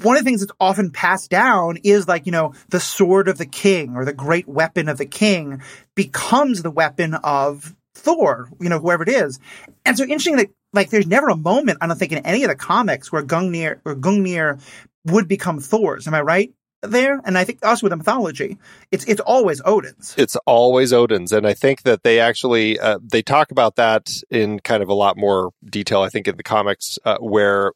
One 0.02 0.16
of 0.16 0.24
the 0.24 0.28
things 0.28 0.40
that's 0.40 0.52
often 0.60 0.90
passed 0.90 1.30
down 1.30 1.78
is 1.82 2.06
like, 2.06 2.26
you 2.26 2.32
know, 2.32 2.54
the 2.68 2.80
sword 2.80 3.28
of 3.28 3.38
the 3.38 3.46
king 3.46 3.96
or 3.96 4.04
the 4.04 4.12
great 4.12 4.46
weapon 4.46 4.88
of 4.88 4.98
the 4.98 5.06
king 5.06 5.62
becomes 5.94 6.62
the 6.62 6.70
weapon 6.70 7.14
of 7.14 7.74
Thor, 7.94 8.50
you 8.60 8.68
know, 8.68 8.78
whoever 8.78 9.02
it 9.02 9.08
is. 9.08 9.38
And 9.84 9.96
so 9.96 10.04
interesting 10.04 10.36
that 10.36 10.48
like 10.72 10.90
there's 10.90 11.06
never 11.06 11.28
a 11.28 11.36
moment, 11.36 11.78
I 11.80 11.86
don't 11.86 11.98
think, 11.98 12.12
in 12.12 12.24
any 12.26 12.44
of 12.44 12.50
the 12.50 12.56
comics 12.56 13.10
where 13.10 13.22
Gungnir 13.22 13.80
or 13.84 13.96
Gungnir 13.96 14.60
would 15.06 15.28
become 15.28 15.60
Thor's. 15.60 16.06
Am 16.06 16.14
I 16.14 16.20
right 16.20 16.52
there? 16.82 17.20
And 17.24 17.36
I 17.38 17.44
think 17.44 17.64
also 17.64 17.86
with 17.86 17.90
the 17.90 17.96
mythology, 17.96 18.58
it's 18.90 19.04
it's 19.06 19.20
always 19.20 19.60
Odin's. 19.64 20.14
it's 20.16 20.36
always 20.46 20.92
Odin's, 20.92 21.32
and 21.32 21.46
I 21.46 21.54
think 21.54 21.82
that 21.82 22.02
they 22.02 22.20
actually 22.20 22.78
uh, 22.78 22.98
they 23.02 23.22
talk 23.22 23.50
about 23.50 23.76
that 23.76 24.10
in 24.30 24.60
kind 24.60 24.82
of 24.82 24.88
a 24.88 24.94
lot 24.94 25.16
more 25.16 25.50
detail. 25.64 26.02
I 26.02 26.08
think 26.10 26.28
in 26.28 26.36
the 26.36 26.42
comics 26.42 26.98
uh, 27.04 27.18
where 27.18 27.72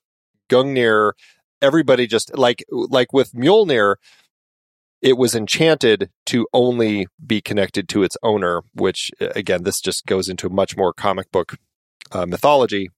Gungnir, 0.49 1.13
everybody 1.63 2.07
just 2.07 2.37
like 2.37 2.65
like 2.71 3.13
with 3.13 3.33
Mjolnir, 3.33 3.97
it 5.03 5.17
was 5.17 5.35
enchanted 5.35 6.11
to 6.27 6.47
only 6.53 7.07
be 7.27 7.41
connected 7.41 7.89
to 7.91 8.03
its 8.03 8.17
owner. 8.23 8.63
Which 8.75 9.11
uh, 9.21 9.29
again, 9.35 9.63
this 9.65 9.81
just 9.81 10.07
goes 10.07 10.29
into 10.29 10.49
much 10.49 10.77
more 10.77 10.93
comic 10.93 11.31
book 11.33 11.57
uh, 12.13 12.27
mythology. 12.27 12.91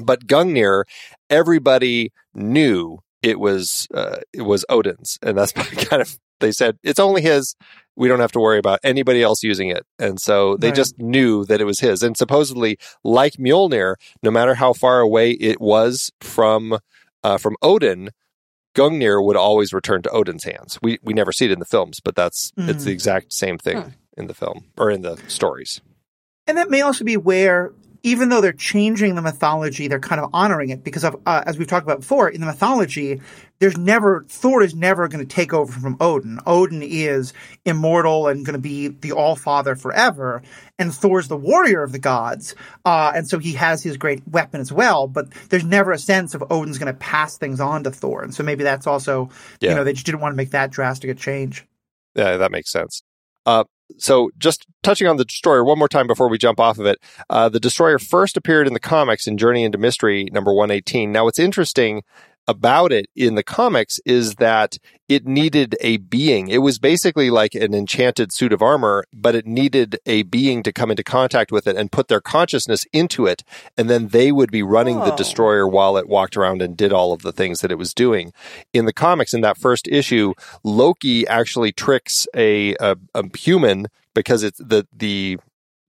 But 0.00 0.26
Gungnir, 0.26 0.82
everybody 1.30 2.12
knew 2.34 2.98
it 3.22 3.38
was 3.38 3.86
uh, 3.94 4.18
it 4.32 4.42
was 4.42 4.64
Odin's, 4.68 5.18
and 5.22 5.38
that's 5.38 5.52
kind 5.88 6.02
of 6.02 6.18
they 6.40 6.50
said 6.52 6.76
it's 6.82 6.98
only 6.98 7.22
his. 7.22 7.54
We 7.96 8.08
don't 8.08 8.18
have 8.18 8.32
to 8.32 8.40
worry 8.40 8.58
about 8.58 8.80
anybody 8.82 9.22
else 9.22 9.44
using 9.44 9.68
it, 9.68 9.86
and 10.00 10.18
so 10.20 10.56
they 10.56 10.68
Right. 10.68 10.74
just 10.76 10.98
knew 10.98 11.44
that 11.44 11.60
it 11.60 11.64
was 11.64 11.78
his. 11.78 12.02
And 12.02 12.16
supposedly, 12.16 12.76
like 13.04 13.34
Mjolnir, 13.34 13.94
no 14.24 14.32
matter 14.32 14.54
how 14.54 14.72
far 14.72 14.98
away 14.98 15.30
it 15.30 15.60
was 15.60 16.10
from 16.20 16.78
uh, 17.24 17.38
from 17.38 17.56
Odin, 17.62 18.10
Gungnir 18.76 19.24
would 19.24 19.36
always 19.36 19.72
return 19.72 20.02
to 20.02 20.10
Odin's 20.10 20.44
hands. 20.44 20.78
We 20.82 20.98
we 21.02 21.12
never 21.14 21.32
see 21.32 21.44
it 21.46 21.50
in 21.52 21.58
the 21.58 21.64
films, 21.64 22.00
but 22.00 22.14
that's 22.14 22.52
it's 22.56 22.82
Mm. 22.82 22.86
the 22.86 22.92
exact 22.92 23.32
same 23.32 23.58
thing 23.58 23.80
Hmm. 23.82 23.88
in 24.16 24.26
the 24.26 24.34
film 24.34 24.64
or 24.78 24.90
in 24.90 25.02
the 25.02 25.16
stories. 25.28 25.80
And 26.46 26.58
that 26.58 26.70
may 26.70 26.82
also 26.82 27.04
be 27.04 27.16
where, 27.16 27.72
even 28.04 28.28
though 28.28 28.42
they're 28.42 28.52
changing 28.52 29.14
the 29.14 29.22
mythology, 29.22 29.88
they're 29.88 29.98
kind 29.98 30.20
of 30.20 30.28
honoring 30.34 30.68
it 30.68 30.84
because 30.84 31.04
of, 31.04 31.16
uh, 31.24 31.42
as 31.46 31.58
we've 31.58 31.66
talked 31.66 31.86
about 31.86 32.00
before, 32.00 32.28
in 32.28 32.40
the 32.40 32.46
mythology, 32.46 33.18
there's 33.60 33.78
never 33.78 34.26
Thor 34.28 34.62
is 34.62 34.74
never 34.74 35.08
going 35.08 35.26
to 35.26 35.34
take 35.34 35.54
over 35.54 35.72
from 35.72 35.96
Odin. 36.00 36.38
Odin 36.46 36.82
is 36.82 37.32
immortal 37.64 38.28
and 38.28 38.44
going 38.44 38.52
to 38.52 38.60
be 38.60 38.88
the 38.88 39.12
All 39.12 39.36
Father 39.36 39.74
forever, 39.74 40.42
and 40.78 40.94
Thor's 40.94 41.28
the 41.28 41.36
warrior 41.36 41.82
of 41.82 41.92
the 41.92 41.98
gods, 41.98 42.54
uh, 42.84 43.12
and 43.14 43.26
so 43.26 43.38
he 43.38 43.54
has 43.54 43.82
his 43.82 43.96
great 43.96 44.22
weapon 44.28 44.60
as 44.60 44.70
well. 44.70 45.08
But 45.08 45.30
there's 45.48 45.64
never 45.64 45.90
a 45.90 45.98
sense 45.98 46.34
of 46.34 46.44
Odin's 46.50 46.76
going 46.78 46.92
to 46.92 46.98
pass 46.98 47.38
things 47.38 47.58
on 47.58 47.84
to 47.84 47.90
Thor, 47.90 48.22
and 48.22 48.34
so 48.34 48.42
maybe 48.42 48.64
that's 48.64 48.86
also, 48.86 49.30
Yeah. 49.60 49.70
you 49.70 49.76
know, 49.76 49.84
they 49.84 49.94
just 49.94 50.04
didn't 50.04 50.20
want 50.20 50.34
to 50.34 50.36
make 50.36 50.50
that 50.50 50.70
drastic 50.70 51.08
a 51.08 51.14
change. 51.14 51.64
Yeah, 52.14 52.36
that 52.36 52.52
makes 52.52 52.70
sense. 52.70 53.02
Uh, 53.46 53.64
so 53.98 54.30
just 54.38 54.66
touching 54.82 55.06
on 55.06 55.16
the 55.16 55.24
destroyer 55.24 55.64
one 55.64 55.78
more 55.78 55.88
time 55.88 56.06
before 56.06 56.28
we 56.28 56.38
jump 56.38 56.58
off 56.58 56.78
of 56.78 56.86
it. 56.86 56.98
Uh, 57.28 57.48
the 57.48 57.60
destroyer 57.60 57.98
first 57.98 58.36
appeared 58.36 58.66
in 58.66 58.74
the 58.74 58.80
comics 58.80 59.26
in 59.26 59.38
Journey 59.38 59.64
into 59.64 59.78
Mystery 59.78 60.28
number 60.32 60.52
118. 60.52 61.12
Now, 61.12 61.24
what's 61.24 61.38
interesting 61.38 62.02
about 62.46 62.92
it 62.92 63.06
in 63.16 63.34
the 63.34 63.42
comics 63.42 63.98
is 64.04 64.34
that 64.36 64.76
it 65.08 65.26
needed 65.26 65.76
a 65.80 65.96
being. 65.98 66.48
It 66.48 66.58
was 66.58 66.78
basically 66.78 67.30
like 67.30 67.54
an 67.54 67.74
enchanted 67.74 68.32
suit 68.32 68.52
of 68.52 68.62
armor, 68.62 69.04
but 69.12 69.34
it 69.34 69.46
needed 69.46 69.98
a 70.06 70.22
being 70.24 70.62
to 70.62 70.72
come 70.72 70.90
into 70.90 71.02
contact 71.02 71.50
with 71.52 71.66
it 71.66 71.76
and 71.76 71.92
put 71.92 72.08
their 72.08 72.20
consciousness 72.20 72.86
into 72.92 73.26
it. 73.26 73.44
And 73.76 73.88
then 73.88 74.08
they 74.08 74.30
would 74.32 74.50
be 74.50 74.62
running 74.62 74.98
the 75.00 75.12
Oh. 75.12 75.16
destroyer 75.16 75.66
while 75.66 75.96
it 75.96 76.08
walked 76.08 76.36
around 76.36 76.60
and 76.62 76.76
did 76.76 76.92
all 76.92 77.12
of 77.12 77.22
the 77.22 77.32
things 77.32 77.60
that 77.60 77.72
it 77.72 77.78
was 77.78 77.94
doing. 77.94 78.32
In 78.72 78.84
the 78.84 78.92
comics, 78.92 79.34
in 79.34 79.40
that 79.42 79.58
first 79.58 79.88
issue, 79.88 80.34
Loki 80.62 81.26
actually 81.26 81.72
tricks 81.72 82.26
a, 82.34 82.74
a, 82.80 82.96
a 83.14 83.24
human 83.36 83.86
because 84.14 84.42
it's 84.42 84.58
the, 84.58 84.86
the, 84.92 85.38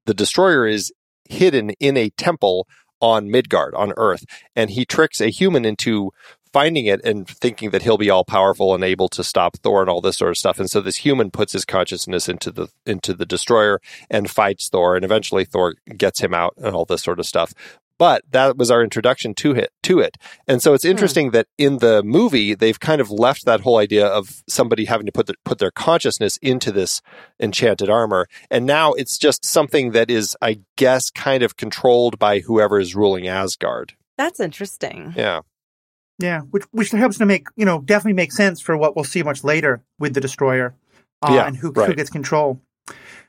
the 0.06 0.14
destroyer 0.14 0.66
is 0.68 0.92
hidden 1.28 1.72
in 1.80 1.98
a 1.98 2.10
temple 2.12 2.68
on 3.02 3.30
Midgard, 3.30 3.76
on 3.76 3.94
Earth. 3.98 4.24
And 4.56 4.70
he 4.70 4.86
tricks 4.86 5.20
a 5.20 5.30
human 5.30 5.66
into 5.66 6.12
finding 6.56 6.86
it 6.86 7.04
and 7.04 7.28
thinking 7.28 7.72
that 7.72 7.82
he'll 7.82 7.98
be 7.98 8.10
all 8.10 8.24
powerful 8.24 8.74
and 8.74 8.82
able 8.82 9.10
to 9.10 9.26
stop 9.26 9.58
Thor 9.58 9.82
and 9.82 9.90
all 9.90 10.00
this 10.00 10.16
sort 10.16 10.32
of 10.32 10.38
stuff. 10.38 10.58
And 10.58 10.72
so 10.72 10.80
this 10.80 10.96
human 10.96 11.30
puts 11.30 11.52
his 11.52 11.66
consciousness 11.66 12.30
into 12.30 12.50
the 12.50 12.70
into 12.86 13.14
the 13.14 13.26
destroyer 13.26 13.82
and 14.10 14.32
fights 14.32 14.70
Thor, 14.70 14.96
and 14.96 15.04
eventually 15.04 15.44
Thor 15.44 15.76
gets 15.98 16.22
him 16.22 16.34
out 16.34 16.54
and 16.56 16.74
all 16.74 16.86
this 16.86 17.04
sort 17.04 17.20
of 17.20 17.26
stuff. 17.26 17.54
But 17.98 18.24
that 18.32 18.56
was 18.56 18.72
our 18.72 18.82
introduction 18.82 19.34
to 19.36 19.52
it 19.52 19.72
to 19.84 20.00
it. 20.00 20.16
And 20.48 20.64
so 20.64 20.74
it's 20.74 20.86
hmm. 20.86 20.92
interesting 20.92 21.32
that 21.32 21.48
in 21.58 21.80
the 21.80 22.02
movie 22.04 22.56
they've 22.56 22.80
kind 22.80 23.02
of 23.02 23.12
left 23.12 23.44
that 23.44 23.60
whole 23.60 23.78
idea 23.78 24.08
of 24.08 24.42
somebody 24.48 24.86
having 24.86 25.08
to 25.08 25.12
put 25.12 25.28
their, 25.28 25.36
put 25.44 25.60
their 25.60 25.72
consciousness 25.72 26.38
into 26.38 26.72
this 26.72 27.02
enchanted 27.38 27.90
armor. 27.90 28.30
And 28.50 28.66
now 28.66 28.94
it's 28.94 29.18
just 29.18 29.44
something 29.44 29.92
that 29.92 30.10
is 30.10 30.38
I 30.42 30.62
guess 30.78 31.10
kind 31.10 31.44
of 31.44 31.58
controlled 31.58 32.18
by 32.18 32.40
whoever 32.40 32.80
is 32.80 32.96
ruling 32.96 33.28
Asgard. 33.28 33.96
That's 34.18 34.40
interesting. 34.40 35.14
Yeah. 35.18 35.42
Yeah, 36.18 36.42
which 36.42 36.64
which 36.72 36.92
helps 36.92 37.18
to 37.18 37.26
make 37.26 37.48
you 37.56 37.66
know 37.66 37.82
definitely 37.82 38.14
make 38.14 38.32
sense 38.32 38.62
for 38.62 38.78
what 38.78 38.96
we'll 38.96 39.04
see 39.04 39.22
much 39.24 39.44
later 39.44 39.84
with 40.00 40.14
the 40.14 40.22
destroyer, 40.22 40.74
uh, 41.22 41.34
Yeah, 41.34 41.48
and 41.48 41.58
who, 41.58 41.72
right. 41.72 41.90
who 41.90 41.96
gets 41.96 42.10
control. 42.10 42.62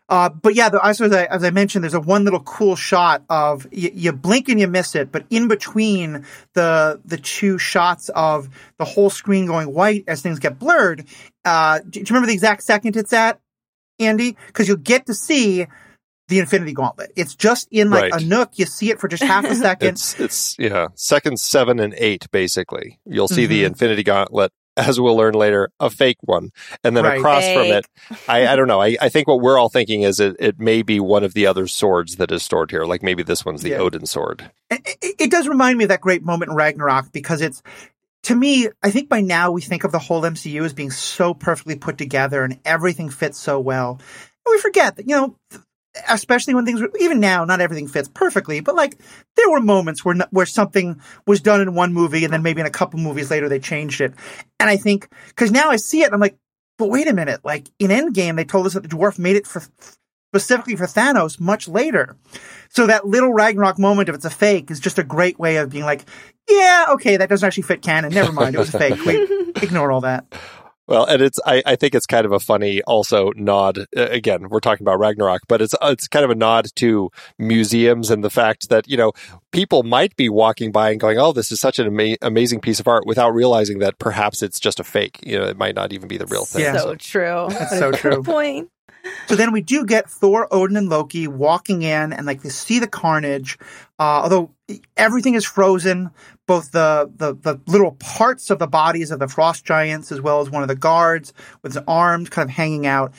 Uh, 0.09 0.28
but 0.28 0.55
yeah, 0.55 0.69
the, 0.69 0.81
as 0.87 1.00
I, 1.00 1.25
as 1.25 1.43
I 1.43 1.50
mentioned, 1.50 1.83
there's 1.83 1.95
a 1.95 2.00
one 2.00 2.23
little 2.23 2.38
cool 2.38 2.76
shot 2.76 3.25
of 3.28 3.64
y- 3.73 3.90
you 3.93 4.12
blink 4.12 4.49
and 4.49 4.61
you 4.61 4.69
miss 4.69 4.95
it, 4.95 5.11
but 5.11 5.25
in 5.31 5.49
between 5.49 6.25
the 6.52 7.00
the 7.05 7.16
two 7.16 7.59
shots 7.59 8.09
of 8.11 8.49
the 8.78 8.85
whole 8.85 9.11
screen 9.11 9.47
going 9.47 9.73
white 9.75 10.05
as 10.07 10.23
things 10.23 10.38
get 10.38 10.61
blurred. 10.61 11.07
Uh, 11.45 11.81
do, 11.81 11.90
do 11.90 11.99
you 11.99 12.05
remember 12.11 12.28
the 12.28 12.35
exact 12.35 12.62
second 12.62 12.97
it's 12.97 13.12
at, 13.12 13.40
Andy? 13.99 14.37
Because 14.47 14.69
you'll 14.69 14.76
get 14.76 15.07
to 15.07 15.14
see 15.14 15.66
the 16.28 16.38
Infinity 16.40 16.73
Gauntlet. 16.73 17.12
It's 17.16 17.35
just 17.35 17.68
in 17.71 17.90
like 17.90 18.12
Right. 18.12 18.23
a 18.23 18.25
nook. 18.25 18.50
You 18.54 18.66
see 18.66 18.90
it 18.90 19.00
for 19.00 19.09
just 19.09 19.23
half 19.23 19.45
a 19.45 19.54
second. 19.66 19.88
It's 19.88 20.18
it's 20.21 20.56
yeah, 20.59 20.88
seconds 20.95 21.42
seven 21.42 21.78
and 21.80 21.95
eight 21.99 22.30
basically. 22.30 22.99
You'll 23.04 23.28
see 23.28 23.47
the 23.47 23.62
Mhm. 23.62 23.66
Infinity 23.66 24.02
Gauntlet, 24.02 24.52
as 24.76 25.00
we'll 25.00 25.16
learn 25.16 25.35
later, 25.35 25.71
a 25.80 25.88
fake 25.88 26.18
one, 26.23 26.50
and 26.85 26.97
then 26.97 27.04
Right. 27.04 27.18
across 27.18 27.45
from 27.45 27.66
it, 27.66 27.87
I, 28.28 28.49
I 28.49 28.56
don't 28.56 28.68
know. 28.68 28.80
I, 28.83 28.97
I 29.00 29.09
think 29.09 29.26
what 29.28 29.40
we're 29.40 29.59
all 29.59 29.68
thinking 29.68 30.02
is 30.02 30.21
it, 30.21 30.37
it 30.38 30.59
may 30.59 30.83
be 30.83 31.00
one 31.00 31.25
of 31.25 31.33
the 31.35 31.47
other 31.47 31.66
swords 31.66 32.16
that 32.16 32.30
is 32.33 32.42
stored 32.42 32.71
here. 32.71 32.85
Like 32.85 33.02
maybe 33.02 33.23
this 33.23 33.45
one's 33.45 33.62
the 33.62 33.71
Yeah. 33.71 33.78
Odin 33.78 34.06
sword. 34.06 34.50
it, 34.71 34.97
it- 35.00 35.14
it 35.18 35.30
does 35.30 35.49
remind 35.49 35.78
me 35.78 35.85
of 35.85 35.88
that 35.88 36.00
great 36.02 36.23
moment 36.25 36.50
in 36.50 36.56
Ragnarok 36.56 37.11
because 37.12 37.40
it's 37.40 37.62
to 38.25 38.35
me, 38.35 38.68
I 38.83 38.90
think 38.90 39.09
by 39.09 39.21
now 39.21 39.52
we 39.52 39.62
think 39.62 39.85
of 39.85 39.92
the 39.92 40.00
whole 40.00 40.23
MCU 40.23 40.64
as 40.64 40.73
being 40.73 40.90
so 40.90 41.33
perfectly 41.33 41.76
put 41.76 41.97
together 41.97 42.42
and 42.42 42.59
everything 42.64 43.09
fits 43.09 43.38
so 43.38 43.61
well. 43.61 44.00
And 44.45 44.52
we 44.52 44.59
forget 44.59 44.97
that, 44.97 45.09
you 45.09 45.14
know, 45.16 45.37
especially 46.09 46.55
when 46.55 46.65
things, 46.65 46.81
were 46.81 46.91
even 47.00 47.21
now, 47.21 47.45
not 47.45 47.61
everything 47.61 47.88
fits 47.88 48.09
perfectly, 48.09 48.61
but 48.61 48.75
like 48.75 48.99
there 49.37 49.50
were 49.50 49.61
moments 49.61 50.05
where, 50.05 50.17
where 50.31 50.47
something 50.47 51.00
was 51.26 51.41
done 51.41 51.61
in 51.61 51.75
one 51.75 51.93
movie 51.93 52.25
and 52.25 52.33
then 52.33 52.43
maybe 52.43 52.61
in 52.61 52.67
a 52.67 52.71
couple 52.71 53.00
movies 53.00 53.31
later 53.31 53.49
they 53.49 53.59
changed 53.59 54.00
it. 54.00 54.15
And 54.61 54.71
I 54.71 54.76
think, 54.76 55.09
cause 55.37 55.50
now 55.50 55.71
I 55.71 55.76
see 55.76 56.03
it, 56.03 56.12
I'm 56.12 56.21
like, 56.21 56.37
but 56.79 56.91
wait 56.91 57.09
a 57.09 57.15
minute, 57.15 57.45
like 57.45 57.69
in 57.79 57.91
Endgame, 57.91 58.37
they 58.37 58.45
told 58.45 58.67
us 58.67 58.75
that 58.75 58.83
the 58.83 58.88
dwarf 58.88 59.19
made 59.19 59.37
it 59.37 59.47
for, 59.47 59.62
specifically 60.33 60.76
for 60.76 60.87
Thanos 60.87 61.41
much 61.41 61.69
later. 61.69 62.17
So 62.69 62.87
that 62.87 63.07
little 63.07 63.33
Ragnarok 63.33 63.79
moment, 63.79 64.09
if 64.09 64.15
it's 64.15 64.25
a 64.25 64.31
fake, 64.31 64.71
is 64.71 64.81
just 64.81 64.99
a 64.99 65.05
great 65.05 65.38
way 65.38 65.57
of 65.57 65.71
being 65.71 65.85
like, 65.85 66.05
yeah, 66.49 66.87
okay, 66.91 67.17
that 67.17 67.29
doesn't 67.29 67.47
actually 67.47 67.62
fit 67.62 67.83
canon. 67.83 68.12
Never 68.12 68.33
mind, 68.33 68.55
it 68.55 68.59
was 68.59 68.75
a 68.75 68.79
fake. 68.79 69.05
We 69.05 69.53
ignore 69.62 69.91
all 69.91 70.03
that. 70.03 70.26
Well, 70.88 71.05
and 71.05 71.21
it's 71.21 71.38
I, 71.45 71.62
I 71.66 71.76
think 71.76 71.95
it's 71.95 72.07
kind 72.07 72.25
of 72.25 72.33
a 72.33 72.40
funny 72.40 72.83
also 72.83 73.33
nod. 73.35 73.78
uh, 73.78 73.85
Again, 73.95 74.49
we're 74.49 74.61
talking 74.61 74.85
about 74.85 74.99
Ragnarok, 74.99 75.43
but 75.49 75.61
it's 75.61 75.75
it's 75.83 76.09
kind 76.09 76.25
of 76.25 76.31
a 76.31 76.35
nod 76.35 76.69
to 76.76 77.11
museums 77.38 78.11
and 78.11 78.23
the 78.23 78.31
fact 78.31 78.69
that 78.69 78.88
you 78.88 78.97
know 78.97 79.12
people 79.52 79.83
might 79.83 80.14
be 80.16 80.28
walking 80.28 80.73
by 80.73 80.90
and 80.90 81.00
going, 81.00 81.19
"Oh, 81.19 81.33
this 81.33 81.50
is 81.50 81.61
such 81.61 81.78
an 81.78 81.87
ama- 81.87 82.16
amazing 82.23 82.61
piece 82.61 82.81
of 82.81 82.87
art," 82.88 83.05
without 83.07 83.31
realizing 83.35 83.81
that 83.81 83.99
perhaps 83.99 84.43
it's 84.43 84.61
just 84.61 84.81
a 84.81 84.85
fake. 84.85 85.19
You 85.23 85.38
know, 85.38 85.47
it 85.47 85.57
might 85.57 85.75
not 85.75 85.93
even 85.93 86.09
be 86.09 86.19
the 86.19 86.26
real 86.26 86.45
thing. 86.45 86.62
Yeah. 86.62 86.76
So 86.78 86.95
true. 86.95 87.47
That's 87.50 87.78
so 87.78 87.93
true. 87.93 88.23
Point. 88.23 88.71
So 89.28 89.37
then 89.37 89.52
we 89.52 89.62
do 89.62 89.85
get 89.87 90.11
Thor, 90.11 90.49
Odin, 90.50 90.76
and 90.76 90.88
Loki 90.88 91.28
walking 91.28 91.83
in, 91.83 92.12
and 92.12 92.26
like 92.26 92.43
they 92.43 92.49
see 92.49 92.78
the 92.81 92.88
carnage. 92.88 93.57
Uh, 93.99 94.23
although 94.23 94.50
everything 94.97 95.35
is 95.35 95.45
frozen, 95.45 96.11
both 96.47 96.73
the, 96.73 97.11
the 97.17 97.35
the 97.35 97.61
little 97.67 97.93
parts 97.93 98.50
of 98.50 98.59
the 98.59 98.67
bodies 98.67 99.11
of 99.11 99.19
the 99.19 99.29
frost 99.29 99.65
giants, 99.65 100.12
as 100.12 100.21
well 100.21 100.41
as 100.41 100.50
one 100.50 100.62
of 100.62 100.69
the 100.69 100.76
guards 100.76 101.33
with 101.62 101.75
his 101.75 101.83
arms 101.88 102.29
kind 102.31 102.49
of 102.49 102.55
hanging 102.55 102.87
out. 102.87 103.12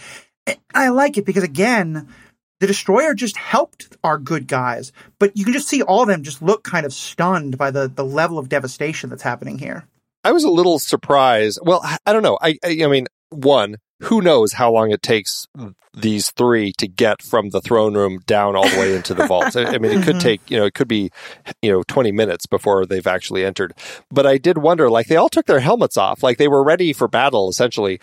I 0.74 0.90
like 0.90 1.18
it 1.18 1.26
because 1.26 1.44
again, 1.44 2.08
the 2.60 2.68
destroyer 2.68 3.14
just 3.14 3.36
helped 3.38 3.98
our 4.04 4.18
good 4.18 4.48
guys, 4.48 4.94
but 5.20 5.36
you 5.36 5.44
can 5.44 5.54
just 5.54 5.68
see 5.68 5.82
all 5.82 6.02
of 6.02 6.08
them 6.08 6.24
just 6.24 6.42
look 6.42 6.64
kind 6.64 6.86
of 6.86 6.94
stunned 6.94 7.58
by 7.58 7.70
the 7.72 7.88
the 7.88 8.06
level 8.06 8.40
of 8.40 8.50
devastation 8.50 9.10
that's 9.10 9.24
happening 9.24 9.58
here. 9.58 9.86
I 10.24 10.32
was 10.32 10.44
a 10.44 10.50
little 10.50 10.80
surprised. 10.80 11.60
Well, 11.62 11.82
I- 11.84 11.98
I 12.06 12.14
don't 12.14 12.24
know. 12.24 12.38
I, 12.42 12.58
I 12.64 12.80
I 12.84 12.88
mean, 12.88 13.08
one, 13.30 13.76
who 14.02 14.22
knows 14.22 14.54
how 14.54 14.72
long 14.72 14.92
it 14.92 15.02
takes 15.02 15.48
these 15.94 16.30
three 16.32 16.72
to 16.78 16.88
get 16.88 17.22
from 17.24 17.50
the 17.50 17.62
throne 17.62 17.96
room 17.96 18.20
down 18.28 18.56
all 18.56 18.70
the 18.70 18.80
way 18.80 18.94
into 18.96 19.14
the 19.16 19.26
vault. 19.26 19.56
I, 19.56 19.76
I 19.76 19.78
mean, 19.80 19.92
it 19.92 20.04
could 20.04 20.18
Mhm. 20.18 20.22
take, 20.22 20.42
you 20.52 20.58
know, 20.58 20.66
it 20.66 20.76
could 20.76 20.88
be, 20.88 21.10
you 21.64 21.72
know, 21.72 21.82
20 21.88 22.12
minutes 22.12 22.46
before 22.46 22.86
they've 22.86 23.08
actually 23.08 23.44
entered. 23.44 23.74
But 24.12 24.28
I 24.28 24.38
did 24.38 24.60
wonder, 24.60 24.90
like, 24.92 25.08
they 25.08 25.16
all 25.16 25.30
took 25.30 25.48
their 25.48 25.60
helmets 25.62 25.98
off, 25.98 26.22
like 26.22 26.38
they 26.38 26.48
were 26.48 26.64
ready 26.64 26.94
for 26.94 27.08
battle, 27.08 27.50
essentially. 27.50 28.00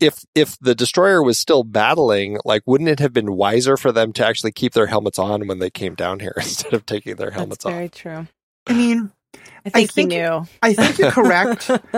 If 0.00 0.24
if 0.34 0.56
the 0.60 0.74
destroyer 0.74 1.22
was 1.22 1.38
still 1.38 1.62
battling, 1.64 2.38
like, 2.44 2.62
wouldn't 2.64 2.88
it 2.88 3.00
have 3.00 3.12
been 3.12 3.34
wiser 3.36 3.76
for 3.76 3.92
them 3.92 4.12
to 4.14 4.24
actually 4.24 4.52
keep 4.52 4.72
their 4.72 4.86
helmets 4.86 5.18
on 5.18 5.46
when 5.46 5.58
they 5.58 5.68
came 5.70 5.94
down 5.94 6.20
here 6.20 6.32
instead 6.36 6.72
of 6.72 6.86
taking 6.86 7.16
their 7.16 7.32
helmets 7.32 7.64
That's 7.64 7.66
off? 7.66 7.72
very 7.72 7.88
true. 7.88 8.26
I 8.66 8.72
mean, 8.72 9.12
I 9.74 9.86
think, 9.86 9.92
think- 9.92 10.12
he 10.12 10.18
knew. 10.18 10.46
I 10.62 10.74
think 10.74 10.98
you're 10.98 11.10
correct. 11.10 11.70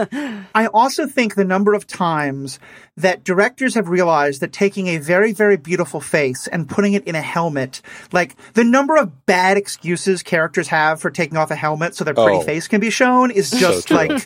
I 0.54 0.66
also 0.72 1.06
think 1.06 1.34
the 1.34 1.44
number 1.44 1.74
of 1.74 1.86
times 1.86 2.58
that 2.96 3.24
directors 3.24 3.74
have 3.74 3.88
realized 3.88 4.42
that 4.42 4.52
taking 4.52 4.88
a 4.88 4.98
very, 4.98 5.32
very 5.32 5.56
beautiful 5.56 6.00
face 6.00 6.46
and 6.46 6.68
putting 6.68 6.92
it 6.92 7.04
in 7.04 7.14
a 7.14 7.22
helmet, 7.22 7.80
like 8.12 8.36
the 8.52 8.64
number 8.64 8.96
of 8.96 9.24
bad 9.24 9.56
excuses 9.56 10.22
characters 10.22 10.68
have 10.68 11.00
for 11.00 11.10
taking 11.10 11.38
off 11.38 11.50
a 11.50 11.54
helmet 11.56 11.94
so 11.94 12.04
their 12.04 12.12
pretty 12.14 12.30
Oh. 12.38 12.42
face 12.42 12.68
can 12.68 12.80
be 12.80 12.90
shown 12.90 13.30
is 13.30 13.50
just 13.50 13.88
true. 13.88 13.96
like 13.96 14.20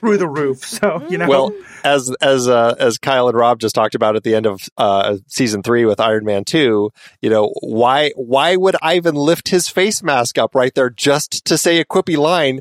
through 0.00 0.18
the 0.18 0.28
roof. 0.28 0.60
So, 0.82 1.04
you 1.08 1.16
know, 1.18 1.28
Well, 1.28 1.52
as 1.84 2.14
as 2.20 2.48
uh, 2.48 2.74
as 2.78 2.98
Kyle 2.98 3.28
and 3.28 3.36
Rob 3.36 3.60
just 3.60 3.74
talked 3.74 3.94
about 3.94 4.16
at 4.16 4.24
the 4.24 4.34
end 4.34 4.46
of 4.46 4.68
uh, 4.76 5.18
season 5.28 5.62
three 5.62 5.84
with 5.84 6.00
Iron 6.00 6.24
Man 6.24 6.44
two, 6.44 6.90
you 7.20 7.30
know 7.30 7.52
why 7.60 8.10
why 8.16 8.56
would 8.56 8.74
Ivan 8.82 9.14
lift 9.14 9.48
his 9.48 9.68
face 9.68 10.02
mask 10.02 10.38
up 10.38 10.54
right 10.54 10.74
there 10.74 10.90
just 10.90 11.44
to 11.46 11.56
say 11.56 11.78
a 11.78 11.84
quippy 11.84 12.16
line? 12.16 12.60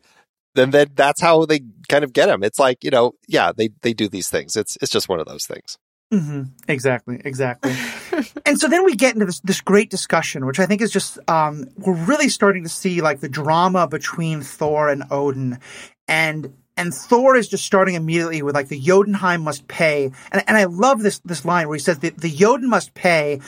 Then 0.55 0.71
then 0.71 0.87
that's 0.95 1.21
how 1.21 1.45
they 1.45 1.61
kind 1.87 2.03
of 2.03 2.13
get 2.13 2.29
him. 2.29 2.43
It's 2.43 2.59
like 2.59 2.83
you 2.83 2.91
know, 2.91 3.13
yeah, 3.27 3.51
they 3.55 3.69
they 3.81 3.93
do 3.93 4.07
these 4.09 4.29
things. 4.29 4.55
It's 4.55 4.77
it's 4.81 4.91
just 4.91 5.09
one 5.09 5.19
of 5.19 5.25
those 5.27 5.45
things. 5.45 5.77
hmm 6.11 6.43
Exactly, 6.67 7.21
exactly. 7.23 7.73
and 8.45 8.59
so 8.59 8.67
then 8.67 8.83
we 8.83 8.95
get 8.95 9.13
into 9.13 9.25
this, 9.25 9.39
this 9.41 9.61
great 9.61 9.89
discussion, 9.89 10.45
which 10.45 10.59
I 10.59 10.65
think 10.65 10.81
is 10.81 10.91
just, 10.91 11.17
um, 11.29 11.67
we're 11.77 11.93
really 11.93 12.29
starting 12.29 12.63
to 12.63 12.69
see 12.69 13.01
like 13.01 13.21
the 13.21 13.29
drama 13.29 13.87
between 13.87 14.41
Thor 14.41 14.89
and 14.89 15.03
Odin. 15.09 15.59
And, 16.07 16.53
and 16.75 16.93
Thor 16.93 17.35
is 17.35 17.47
just 17.47 17.65
starting 17.65 17.95
immediately 17.95 18.41
with 18.41 18.55
like 18.55 18.67
the 18.67 18.79
Jotunheim 18.79 19.41
must 19.41 19.67
pay. 19.67 20.11
And, 20.31 20.43
and 20.47 20.57
I 20.57 20.65
love 20.65 21.01
this, 21.01 21.19
this 21.19 21.45
line 21.45 21.67
where 21.67 21.75
he 21.75 21.81
says 21.81 21.99
that 21.99 22.17
the 22.17 22.29
Jotun 22.29 22.69
must 22.69 22.93
pay. 22.93 23.39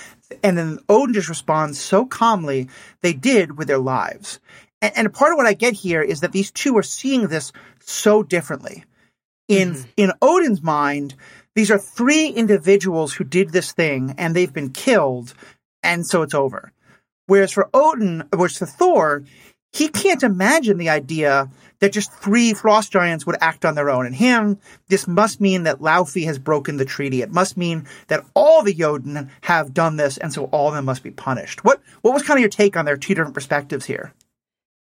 And 0.41 0.57
then 0.57 0.79
Odin 0.88 1.13
just 1.13 1.29
responds 1.29 1.79
so 1.79 2.05
calmly, 2.05 2.69
they 3.01 3.13
did 3.13 3.57
with 3.57 3.67
their 3.67 3.77
lives. 3.77 4.39
And, 4.83 4.97
and 4.97 5.13
part 5.13 5.31
of 5.31 5.37
what 5.37 5.47
I 5.47 5.53
get 5.53 5.73
here 5.73 6.01
is 6.01 6.19
that 6.19 6.33
these 6.33 6.51
two 6.51 6.77
are 6.77 6.83
seeing 6.83 7.27
this 7.27 7.53
so 7.79 8.21
differently. 8.21 8.83
In, 9.47 9.73
mm-hmm. 9.73 9.89
in 9.97 10.11
Odin's 10.21 10.61
mind, 10.61 11.15
these 11.55 11.71
are 11.71 11.79
three 11.79 12.27
individuals 12.27 13.13
who 13.13 13.23
did 13.23 13.49
this 13.49 13.71
thing 13.71 14.15
and 14.17 14.35
they've 14.35 14.53
been 14.53 14.71
killed, 14.71 15.33
and 15.81 16.05
so 16.05 16.21
it's 16.21 16.33
over. 16.33 16.71
Whereas 17.27 17.51
for 17.51 17.69
Odin, 17.73 18.23
which 18.33 18.57
for 18.57 18.65
Thor, 18.65 19.23
he 19.71 19.87
can't 19.87 20.21
imagine 20.21 20.77
the 20.77 20.89
idea 20.89 21.49
that 21.79 21.93
just 21.93 22.13
three 22.13 22.53
frost 22.53 22.91
giants 22.91 23.25
would 23.25 23.37
act 23.41 23.65
on 23.65 23.75
their 23.75 23.89
own. 23.89 24.05
And 24.05 24.15
him, 24.15 24.59
this 24.87 25.07
must 25.07 25.39
mean 25.39 25.63
that 25.63 25.79
Laufey 25.79 26.25
has 26.25 26.37
broken 26.39 26.77
the 26.77 26.85
treaty. 26.85 27.21
It 27.21 27.31
must 27.31 27.57
mean 27.57 27.87
that 28.07 28.25
all 28.35 28.63
the 28.63 28.73
Jotun 28.73 29.31
have 29.41 29.73
done 29.73 29.95
this, 29.95 30.17
and 30.17 30.33
so 30.33 30.45
all 30.45 30.67
of 30.67 30.75
them 30.75 30.85
must 30.85 31.03
be 31.03 31.11
punished. 31.11 31.63
What 31.63 31.81
what 32.01 32.13
was 32.13 32.23
kind 32.23 32.37
of 32.37 32.41
your 32.41 32.49
take 32.49 32.75
on 32.77 32.85
their 32.85 32.97
two 32.97 33.15
different 33.15 33.33
perspectives 33.33 33.85
here? 33.85 34.13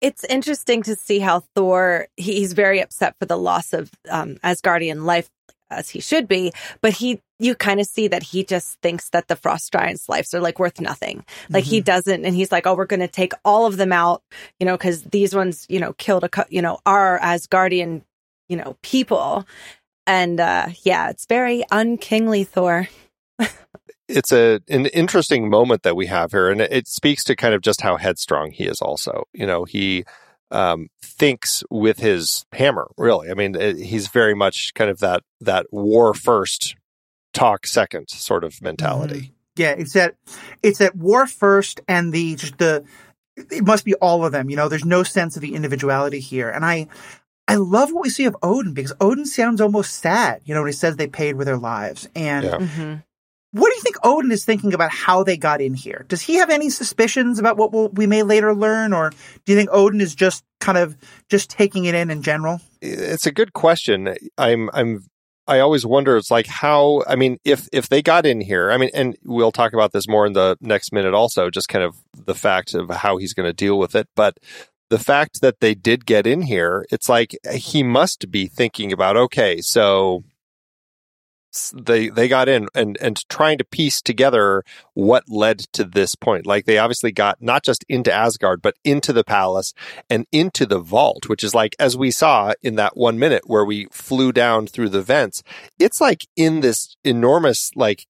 It's 0.00 0.25
interesting 0.25 0.83
to 0.85 0.95
see 0.95 1.19
how 1.19 1.40
Thor 1.55 2.07
he's 2.17 2.52
very 2.52 2.81
upset 2.81 3.17
for 3.19 3.26
the 3.26 3.37
loss 3.37 3.73
of 3.73 3.90
um, 4.09 4.37
Asgardian 4.45 5.05
life 5.05 5.28
as 5.71 5.90
he 5.90 6.00
should 6.00 6.28
be, 6.28 6.52
but 6.81 6.95
he 6.95 7.21
you 7.40 7.55
kind 7.55 7.78
of 7.78 7.87
see 7.87 8.09
that 8.09 8.23
he 8.23 8.43
just 8.43 8.81
thinks 8.81 9.11
that 9.11 9.28
the 9.28 9.37
frost 9.37 9.73
giants' 9.73 10.09
lives 10.09 10.35
are 10.35 10.40
like 10.40 10.59
worth 10.59 10.81
nothing. 10.81 11.25
Like 11.50 11.64
he 11.64 11.81
doesn't, 11.81 12.25
and 12.25 12.35
he's 12.35 12.50
like, 12.50 12.67
"Oh, 12.67 12.75
we're 12.75 12.87
going 12.87 13.00
to 13.00 13.09
take 13.09 13.33
all 13.45 13.67
of 13.67 13.76
them 13.76 13.93
out," 13.93 14.23
you 14.59 14.67
know, 14.67 14.76
because 14.76 15.02
these 15.05 15.35
ones, 15.35 15.67
you 15.69 15.78
know, 15.78 15.93
killed 15.95 16.25
a, 16.25 16.31
you 16.49 16.62
know, 16.62 16.78
our 16.87 17.19
Asgardian, 17.21 18.02
you 18.49 18.57
know, 18.57 18.76
people, 18.83 19.47
and 20.07 20.40
uh 20.40 20.69
yeah, 20.83 21.11
it's 21.11 21.26
very 21.26 21.64
unkingly 21.71 22.45
Thor. 22.45 22.88
It's 24.09 24.33
a 24.33 24.61
an 24.69 24.87
interesting 24.87 25.50
moment 25.50 25.83
that 25.83 25.97
we 25.97 26.07
have 26.07 26.33
here, 26.33 26.49
and 26.49 26.61
it, 26.61 26.73
it 26.73 26.88
speaks 26.88 27.25
to 27.25 27.37
kind 27.37 27.55
of 27.55 27.61
just 27.61 27.83
how 27.83 27.97
headstrong 27.97 28.50
he 28.50 28.65
is. 28.65 28.81
Also, 28.81 29.25
you 29.33 29.47
know, 29.47 29.65
he 29.65 30.05
um, 30.50 30.88
thinks 31.03 31.62
with 31.71 31.99
his 31.99 32.47
hammer. 32.53 32.88
Really, 32.97 33.31
I 33.31 33.35
mean, 33.35 33.55
it, 33.55 33.77
he's 33.79 34.09
very 34.09 34.35
much 34.35 34.73
kind 34.75 34.91
of 34.91 34.99
that 35.00 35.23
that 35.41 35.67
war 35.71 36.15
first, 36.15 36.75
talk 37.35 37.67
second 37.67 38.09
sort 38.09 38.45
of 38.45 38.62
mentality. 38.62 39.33
Yeah, 39.57 39.73
it's 39.73 39.93
that 39.93 40.15
it's 40.62 40.79
that 40.79 40.97
war 40.97 41.27
first 41.27 41.81
and 41.87 42.12
the 42.12 42.37
just 42.37 42.59
the 42.59 42.85
it 43.37 43.65
must 43.65 43.85
be 43.85 43.95
all 43.95 44.25
of 44.25 44.33
them, 44.33 44.50
you 44.50 44.57
know, 44.57 44.69
there's 44.69 44.85
no 44.85 45.03
sense 45.03 45.37
of 45.37 45.43
the 45.43 45.55
individuality 45.55 46.21
here. 46.21 46.50
And 46.50 46.65
I 46.65 46.88
I 47.47 47.57
love 47.57 47.93
what 47.93 48.03
we 48.03 48.11
see 48.11 48.25
of 48.27 48.37
Odin 48.43 48.75
because 48.75 48.93
Odin 49.00 49.25
sounds 49.27 49.61
almost 49.61 49.95
sad, 49.95 50.43
you 50.45 50.55
know, 50.55 50.61
when 50.61 50.69
he 50.69 50.73
says 50.73 50.97
they 50.97 51.07
paid 51.07 51.37
with 51.37 51.47
their 51.47 51.57
lives. 51.57 52.09
And 52.15 52.45
Yeah. 52.45 52.59
hmm 52.59 52.95
what 53.52 53.71
do 53.71 53.76
you 53.76 53.83
think 53.83 53.97
Odin 54.05 54.31
is 54.31 54.45
thinking 54.45 54.75
about 54.75 54.90
how 54.90 55.25
they 55.25 55.37
got 55.37 55.61
in 55.61 55.75
here? 55.75 56.05
Does 56.09 56.21
he 56.21 56.37
have 56.37 56.50
any 56.50 56.69
suspicions 56.69 57.38
about 57.38 57.57
what 57.57 57.73
we'll, 57.73 57.88
we 57.88 58.07
may 58.07 58.23
later 58.23 58.55
learn 58.55 58.93
or 58.93 59.11
do 59.11 59.52
you 59.52 59.57
think 59.57 59.71
Odin 59.73 60.00
is 60.00 60.14
just 60.14 60.45
kind 60.61 60.76
of 60.76 60.97
just 61.28 61.49
taking 61.49 61.87
it 61.87 61.95
in 61.95 62.11
in 62.11 62.23
general? 62.23 62.61
it's 62.81 63.26
a 63.26 63.33
good 63.33 63.52
question. 63.52 64.14
I'm 64.37 64.71
I'm 64.73 65.05
I 65.47 65.61
always 65.61 65.87
wonder 65.87 66.17
it's 66.17 66.31
like 66.31 66.47
how 66.47 67.02
I 67.07 67.17
mean 67.17 67.38
if 67.45 67.69
if 67.73 67.88
they 67.88 68.02
got 68.02 68.26
in 68.26 68.40
here, 68.40 68.71
I 68.71 68.76
mean 68.76 68.90
and 68.95 69.17
we'll 69.25 69.52
talk 69.52 69.73
about 69.73 69.93
this 69.93 70.09
more 70.09 70.26
in 70.26 70.35
the 70.35 70.57
next 70.61 70.93
minute 70.93 71.14
also 71.14 71.50
just 71.50 71.69
kind 71.69 71.85
of 71.85 71.97
the 72.14 72.35
fact 72.35 72.75
of 72.75 72.90
how 72.90 73.17
he's 73.17 73.35
going 73.35 73.49
to 73.49 73.55
deal 73.55 73.78
with 73.78 73.95
it, 73.95 74.09
but 74.14 74.38
the 74.90 74.99
fact 74.99 75.43
that 75.43 75.61
they 75.61 75.75
did 75.75 76.07
get 76.07 76.26
in 76.26 76.43
here, 76.43 76.87
it's 76.90 77.11
like 77.11 77.37
he 77.52 77.83
must 77.83 78.31
be 78.31 78.47
thinking 78.47 78.93
about 78.93 79.17
okay, 79.17 79.61
so 79.61 80.25
they 81.77 82.09
they 82.09 82.29
got 82.29 82.49
in 82.49 82.69
and 82.75 82.97
and 83.00 83.29
trying 83.29 83.59
to 83.59 83.65
piece 83.65 84.00
together 84.00 84.62
what 84.95 85.25
led 85.29 85.61
to 85.73 85.85
this 85.85 86.15
point. 86.15 86.47
Like 86.47 86.65
they 86.65 86.79
obviously 86.79 87.12
got 87.12 87.41
not 87.41 87.65
just 87.65 87.85
into 87.88 88.12
Asgard, 88.12 88.62
but 88.62 88.75
into 88.85 89.12
the 89.12 89.25
palace 89.25 89.73
and 90.09 90.27
into 90.33 90.67
the 90.67 90.79
vault, 90.79 91.29
which 91.29 91.45
is 91.45 91.55
like 91.55 91.77
as 91.79 91.97
we 91.97 92.11
saw 92.11 92.53
in 92.62 92.77
that 92.77 92.97
one 92.97 93.19
minute 93.19 93.43
where 93.47 93.65
we 93.65 93.87
flew 93.91 94.33
down 94.33 94.67
through 94.67 94.91
the 94.91 95.03
vents. 95.03 95.43
It's 95.79 96.00
like 96.00 96.27
in 96.37 96.61
this 96.61 96.97
enormous 97.05 97.71
like 97.77 98.07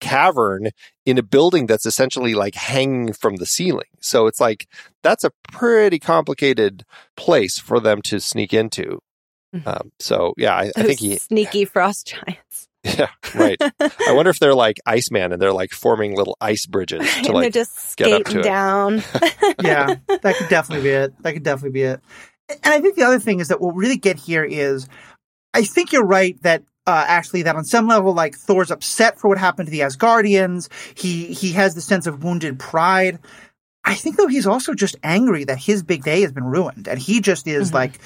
cavern 0.00 0.70
in 1.04 1.18
a 1.18 1.22
building 1.22 1.66
that's 1.66 1.86
essentially 1.86 2.34
like 2.34 2.54
hanging 2.54 3.12
from 3.12 3.36
the 3.36 3.46
ceiling. 3.46 3.88
So 4.00 4.26
it's 4.26 4.40
like 4.40 4.66
that's 5.02 5.24
a 5.24 5.32
pretty 5.52 5.98
complicated 5.98 6.84
place 7.16 7.58
for 7.58 7.80
them 7.80 8.02
to 8.02 8.20
sneak 8.20 8.52
into. 8.52 9.00
Mm-hmm. 9.54 9.68
Um, 9.68 9.92
so 9.98 10.34
yeah, 10.36 10.54
I, 10.54 10.70
I 10.76 10.82
think 10.82 11.00
he 11.00 11.16
sneaky 11.16 11.64
frost 11.64 12.06
giants. 12.06 12.67
Yeah, 12.84 13.08
right. 13.34 13.60
I 13.60 14.12
wonder 14.12 14.30
if 14.30 14.38
they're 14.38 14.54
like 14.54 14.78
Iceman 14.86 15.32
and 15.32 15.42
they're 15.42 15.52
like 15.52 15.72
forming 15.72 16.16
little 16.16 16.36
ice 16.40 16.66
bridges 16.66 17.00
to 17.12 17.18
and 17.18 17.28
like 17.30 17.42
they're 17.42 17.64
just 17.64 17.76
skating 17.90 18.42
down. 18.42 19.02
yeah, 19.62 19.96
that 20.06 20.36
could 20.38 20.48
definitely 20.48 20.84
be 20.84 20.90
it. 20.90 21.22
That 21.22 21.32
could 21.32 21.42
definitely 21.42 21.72
be 21.72 21.82
it. 21.82 22.00
And 22.48 22.74
I 22.74 22.80
think 22.80 22.94
the 22.94 23.02
other 23.02 23.18
thing 23.18 23.40
is 23.40 23.48
that 23.48 23.60
what 23.60 23.74
we 23.74 23.82
really 23.82 23.98
get 23.98 24.18
here 24.18 24.44
is, 24.44 24.88
I 25.52 25.64
think 25.64 25.92
you're 25.92 26.06
right 26.06 26.40
that 26.42 26.62
uh, 26.86 27.04
actually 27.06 27.42
that 27.42 27.56
on 27.56 27.64
some 27.64 27.86
level, 27.88 28.14
like 28.14 28.36
Thor's 28.36 28.70
upset 28.70 29.18
for 29.18 29.28
what 29.28 29.38
happened 29.38 29.66
to 29.66 29.70
the 29.70 29.80
Asgardians. 29.80 30.68
He 30.98 31.34
he 31.34 31.52
has 31.52 31.74
the 31.74 31.82
sense 31.82 32.06
of 32.06 32.24
wounded 32.24 32.58
pride. 32.58 33.18
I 33.84 33.94
think 33.94 34.16
though 34.16 34.26
he's 34.26 34.46
also 34.46 34.74
just 34.74 34.96
angry 35.02 35.44
that 35.44 35.58
his 35.58 35.82
big 35.82 36.04
day 36.04 36.22
has 36.22 36.32
been 36.32 36.44
ruined, 36.44 36.88
and 36.88 36.98
he 36.98 37.20
just 37.20 37.46
is 37.46 37.68
mm-hmm. 37.68 37.76
like 37.76 37.98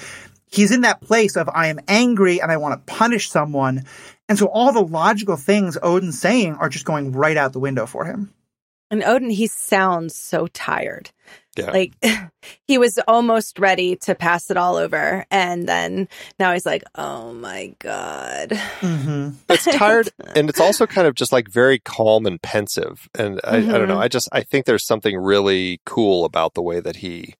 he's 0.51 0.71
in 0.71 0.81
that 0.81 1.01
place 1.01 1.35
of 1.35 1.49
I 1.49 1.67
am 1.67 1.79
angry 1.87 2.41
and 2.41 2.51
I 2.51 2.57
want 2.57 2.73
to 2.73 2.93
punish 2.93 3.29
someone. 3.29 3.85
And 4.29 4.37
so 4.37 4.47
all 4.47 4.71
the 4.71 4.81
logical 4.81 5.35
things 5.35 5.77
Odin's 5.81 6.19
saying 6.19 6.55
are 6.55 6.69
just 6.69 6.85
going 6.85 7.11
right 7.11 7.37
out 7.37 7.53
the 7.53 7.59
window 7.59 7.85
for 7.85 8.05
him. 8.05 8.33
And 8.93 9.03
Odin, 9.03 9.31
he 9.31 9.47
sounds 9.47 10.15
so 10.15 10.45
tired. 10.45 11.09
Yeah. 11.57 11.71
Like 11.71 11.93
he 12.67 12.77
was 12.77 12.99
almost 13.07 13.57
ready 13.57 13.95
to 13.97 14.13
pass 14.13 14.51
it 14.51 14.57
all 14.57 14.75
over. 14.75 15.25
And 15.31 15.67
then 15.67 16.07
now 16.39 16.53
he's 16.53 16.65
like, 16.65 16.83
oh 16.93 17.33
my 17.33 17.73
God. 17.79 18.49
Mm-hmm. 18.49 19.29
It's 19.49 19.65
tired. 19.65 20.09
and 20.35 20.47
it's 20.47 20.59
also 20.59 20.85
kind 20.85 21.07
of 21.07 21.15
just 21.15 21.31
like 21.31 21.47
very 21.47 21.79
calm 21.79 22.27
and 22.27 22.41
pensive. 22.41 23.09
And 23.15 23.39
I, 23.43 23.57
mm-hmm. 23.57 23.69
I 23.69 23.77
don't 23.79 23.87
know. 23.87 23.95
Mm-hmm. 23.95 24.03
I 24.03 24.07
just, 24.09 24.29
I 24.31 24.41
think 24.43 24.65
there's 24.65 24.85
something 24.85 25.17
really 25.17 25.81
cool 25.85 26.23
about 26.23 26.53
the 26.53 26.61
way 26.61 26.79
that 26.79 26.97
he 26.97 27.33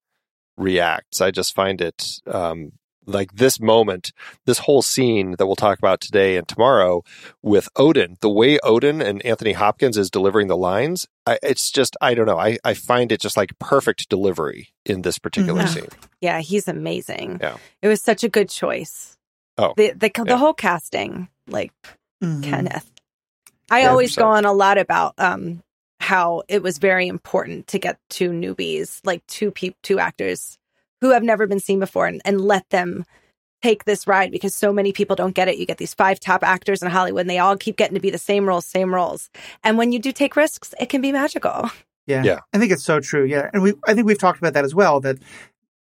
reacts. 0.58 1.22
I 1.22 1.30
just 1.30 1.54
find 1.54 1.82
it 1.82 2.20
um, 2.26 2.72
like 3.06 3.34
this 3.34 3.60
moment, 3.60 4.12
this 4.46 4.60
whole 4.60 4.82
scene 4.82 5.36
that 5.38 5.46
we'll 5.46 5.56
talk 5.56 5.78
about 5.78 6.02
today 6.02 6.38
and 6.38 6.48
tomorrow 6.48 7.04
with 7.42 7.70
Odin, 7.76 8.18
the 8.22 8.30
way 8.30 8.60
Odin 8.64 9.02
and 9.02 9.26
Anthony 9.26 9.54
Hopkins 9.54 9.98
is 9.98 10.10
delivering 10.10 10.48
the 10.48 10.58
lines, 10.58 11.08
I, 11.26 11.40
it's 11.44 11.72
just, 11.72 11.96
I 12.02 12.14
don't 12.14 12.26
know. 12.26 12.40
I, 12.40 12.58
I 12.64 12.74
find 12.74 13.12
it 13.12 13.22
just 13.22 13.38
like 13.38 13.58
perfect 13.60 14.10
delivery 14.10 14.70
in 14.86 15.02
this 15.02 15.20
particular 15.20 15.62
yeah. 15.62 15.68
scene. 15.68 15.88
Yeah, 16.22 16.40
he's 16.40 16.68
amazing. 16.68 17.40
Yeah. 17.42 17.58
It 17.82 17.88
was 17.88 18.02
such 18.02 18.24
a 18.24 18.30
good 18.30 18.50
choice. 18.50 19.18
Oh. 19.58 19.74
The, 19.78 19.92
the, 19.92 20.12
the 20.26 20.38
whole 20.38 20.54
casting, 20.54 21.28
like 21.48 21.72
mm-hmm. 22.24 22.42
Kenneth. 22.42 22.90
I 23.70 23.82
100%. 23.82 23.90
always 23.90 24.16
go 24.16 24.28
on 24.28 24.46
a 24.46 24.54
lot 24.54 24.78
about 24.78 25.14
um, 25.18 25.64
how 26.00 26.44
it 26.48 26.62
was 26.62 26.78
very 26.80 27.08
important 27.08 27.68
to 27.68 27.80
get 27.80 27.98
two 28.10 28.30
newbies, 28.32 29.00
like 29.04 29.26
two 29.28 29.52
pe- 29.52 29.76
two 29.82 30.00
actors 30.00 30.58
who 31.04 31.10
have 31.10 31.22
never 31.22 31.46
been 31.46 31.60
seen 31.60 31.82
before 31.82 32.08
and, 32.08 32.22
and 32.24 32.40
let 32.40 32.70
them 32.70 33.04
take 33.62 33.84
this 33.84 34.08
ride 34.08 34.32
because 34.32 34.56
so 34.56 34.72
many 34.72 34.94
people 34.94 35.18
don't 35.18 35.36
get 35.36 35.50
it. 35.50 35.58
You 35.58 35.66
get 35.66 35.78
these 35.78 35.94
five 35.94 36.18
top 36.18 36.44
actors 36.44 36.82
in 36.82 36.90
Hollywood 36.90 37.22
and 37.22 37.30
they 37.30 37.40
all 37.40 37.58
keep 37.58 37.76
getting 37.76 37.96
to 37.96 38.00
be 38.00 38.10
the 38.10 38.18
same 38.18 38.46
roles, 38.46 38.66
same 38.66 38.94
roles. 38.94 39.30
And 39.66 39.78
when 39.78 39.92
you 39.92 40.00
do 40.00 40.14
take 40.14 40.38
risks, 40.38 40.74
it 40.80 40.88
can 40.88 41.02
be 41.02 41.12
magical. 41.12 41.70
Yeah. 42.08 42.24
Yeah. 42.24 42.40
I 42.54 42.58
think 42.58 42.72
it's 42.72 42.86
so 42.86 43.02
true. 43.02 43.26
Yeah. 43.26 43.50
And 43.54 43.62
we 43.62 43.74
I 43.86 43.94
think 43.94 44.08
we've 44.08 44.18
talked 44.18 44.38
about 44.38 44.54
that 44.54 44.64
as 44.64 44.74
well 44.74 45.02
that 45.02 45.18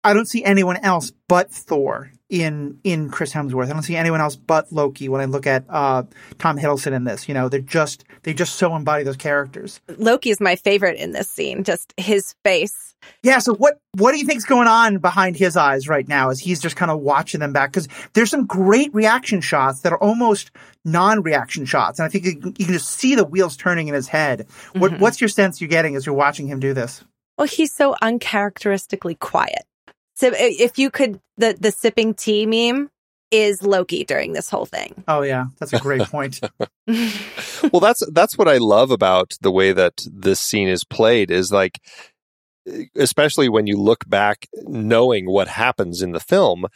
I 0.03 0.13
don't 0.13 0.27
see 0.27 0.43
anyone 0.43 0.77
else 0.77 1.11
but 1.27 1.51
Thor 1.51 2.11
in 2.29 2.79
in 2.83 3.09
Chris 3.09 3.33
Hemsworth. 3.33 3.69
I 3.69 3.73
don't 3.73 3.83
see 3.83 3.95
anyone 3.95 4.21
else 4.21 4.35
but 4.35 4.71
Loki 4.71 5.09
when 5.09 5.21
I 5.21 5.25
look 5.25 5.45
at 5.45 5.65
uh, 5.69 6.03
Tom 6.39 6.57
Hiddleston 6.57 6.93
in 6.93 7.03
this. 7.03 7.27
You 7.27 7.33
know, 7.33 7.49
they're 7.49 7.59
just 7.59 8.05
they 8.23 8.33
just 8.33 8.55
so 8.55 8.75
embody 8.75 9.03
those 9.03 9.17
characters. 9.17 9.81
Loki 9.97 10.29
is 10.29 10.39
my 10.39 10.55
favorite 10.55 10.97
in 10.97 11.11
this 11.11 11.29
scene. 11.29 11.63
Just 11.63 11.93
his 11.97 12.33
face. 12.43 12.95
Yeah. 13.21 13.39
So 13.39 13.53
what 13.53 13.79
what 13.97 14.13
do 14.13 14.17
you 14.17 14.25
think's 14.25 14.45
going 14.45 14.67
on 14.67 14.99
behind 14.99 15.35
his 15.35 15.57
eyes 15.57 15.87
right 15.87 16.07
now 16.07 16.29
as 16.29 16.39
he's 16.39 16.61
just 16.61 16.75
kind 16.75 16.89
of 16.89 17.01
watching 17.01 17.39
them 17.39 17.51
back? 17.53 17.71
Because 17.71 17.87
there's 18.13 18.29
some 18.31 18.47
great 18.47 18.93
reaction 18.93 19.41
shots 19.41 19.81
that 19.81 19.91
are 19.91 19.99
almost 20.01 20.51
non-reaction 20.85 21.65
shots, 21.65 21.99
and 21.99 22.05
I 22.05 22.09
think 22.09 22.25
you, 22.25 22.53
you 22.57 22.65
can 22.65 22.73
just 22.73 22.89
see 22.89 23.13
the 23.13 23.25
wheels 23.25 23.57
turning 23.57 23.87
in 23.87 23.93
his 23.93 24.07
head. 24.07 24.47
What, 24.73 24.93
mm-hmm. 24.93 25.01
What's 25.01 25.21
your 25.21 25.27
sense 25.27 25.61
you're 25.61 25.67
getting 25.67 25.95
as 25.95 26.05
you're 26.05 26.15
watching 26.15 26.47
him 26.47 26.59
do 26.59 26.73
this? 26.73 27.03
Well, 27.37 27.47
he's 27.47 27.73
so 27.73 27.95
uncharacteristically 28.01 29.15
quiet. 29.15 29.63
So 30.21 30.29
if 30.35 30.77
you 30.77 30.91
could, 30.91 31.19
the 31.37 31.57
the 31.59 31.71
sipping 31.71 32.13
tea 32.13 32.45
meme 32.45 32.91
is 33.31 33.63
Loki 33.63 34.03
during 34.03 34.33
this 34.33 34.51
whole 34.51 34.67
thing. 34.67 35.03
Oh 35.07 35.23
yeah, 35.23 35.45
that's 35.59 35.73
a 35.73 35.79
great 35.79 36.03
point. 36.03 36.39
well, 37.73 37.79
that's 37.79 38.03
that's 38.11 38.37
what 38.37 38.47
I 38.47 38.57
love 38.57 38.91
about 38.91 39.33
the 39.41 39.49
way 39.51 39.73
that 39.73 40.05
this 40.05 40.39
scene 40.39 40.67
is 40.67 40.83
played 40.83 41.31
is 41.31 41.51
like 41.51 41.79
especially 42.95 43.49
when 43.49 43.65
you 43.65 43.77
look 43.77 44.07
back 44.07 44.47
knowing 44.61 45.25
what 45.25 45.47
happens 45.47 46.03
in 46.03 46.11
the 46.11 46.19
film 46.19 46.67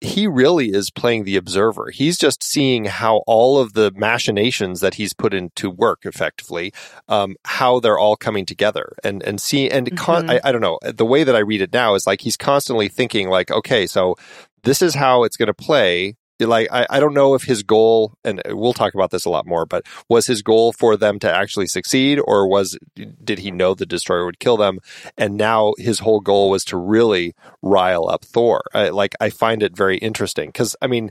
he 0.00 0.26
really 0.26 0.68
is 0.68 0.90
playing 0.90 1.24
the 1.24 1.36
observer. 1.36 1.90
He's 1.90 2.18
just 2.18 2.42
seeing 2.42 2.84
how 2.84 3.22
all 3.26 3.58
of 3.58 3.72
the 3.72 3.92
machinations 3.96 4.80
that 4.80 4.94
he's 4.94 5.12
put 5.12 5.34
into 5.34 5.70
work 5.70 6.00
effectively, 6.04 6.72
um, 7.08 7.36
how 7.44 7.80
they're 7.80 7.98
all 7.98 8.16
coming 8.16 8.46
together 8.46 8.94
and, 9.02 9.22
and 9.22 9.40
see, 9.40 9.68
and 9.68 9.96
con- 9.96 10.28
mm-hmm. 10.28 10.46
I, 10.46 10.48
I 10.48 10.52
don't 10.52 10.60
know, 10.60 10.78
the 10.82 11.06
way 11.06 11.24
that 11.24 11.34
I 11.34 11.40
read 11.40 11.62
it 11.62 11.72
now 11.72 11.94
is 11.94 12.06
like 12.06 12.20
he's 12.20 12.36
constantly 12.36 12.88
thinking 12.88 13.28
like, 13.28 13.50
okay, 13.50 13.86
so 13.86 14.14
this 14.62 14.82
is 14.82 14.94
how 14.94 15.24
it's 15.24 15.36
going 15.36 15.48
to 15.48 15.54
play 15.54 16.16
like 16.40 16.68
I, 16.70 16.86
I 16.90 17.00
don't 17.00 17.14
know 17.14 17.34
if 17.34 17.42
his 17.42 17.62
goal 17.62 18.14
and 18.24 18.40
we'll 18.46 18.72
talk 18.72 18.94
about 18.94 19.10
this 19.10 19.24
a 19.24 19.30
lot 19.30 19.46
more 19.46 19.66
but 19.66 19.84
was 20.08 20.26
his 20.26 20.42
goal 20.42 20.72
for 20.72 20.96
them 20.96 21.18
to 21.20 21.32
actually 21.32 21.66
succeed 21.66 22.20
or 22.24 22.48
was 22.48 22.78
did 23.22 23.38
he 23.38 23.50
know 23.50 23.74
the 23.74 23.86
destroyer 23.86 24.24
would 24.24 24.38
kill 24.38 24.56
them? 24.56 24.78
And 25.16 25.36
now 25.36 25.74
his 25.78 26.00
whole 26.00 26.20
goal 26.20 26.50
was 26.50 26.64
to 26.66 26.76
really 26.76 27.34
rile 27.62 28.08
up 28.08 28.24
thor. 28.24 28.62
I, 28.74 28.90
like 28.90 29.14
i 29.20 29.30
find 29.30 29.62
it 29.62 29.76
very 29.76 29.98
interesting 29.98 30.48
because 30.48 30.76
i 30.82 30.86
mean 30.86 31.10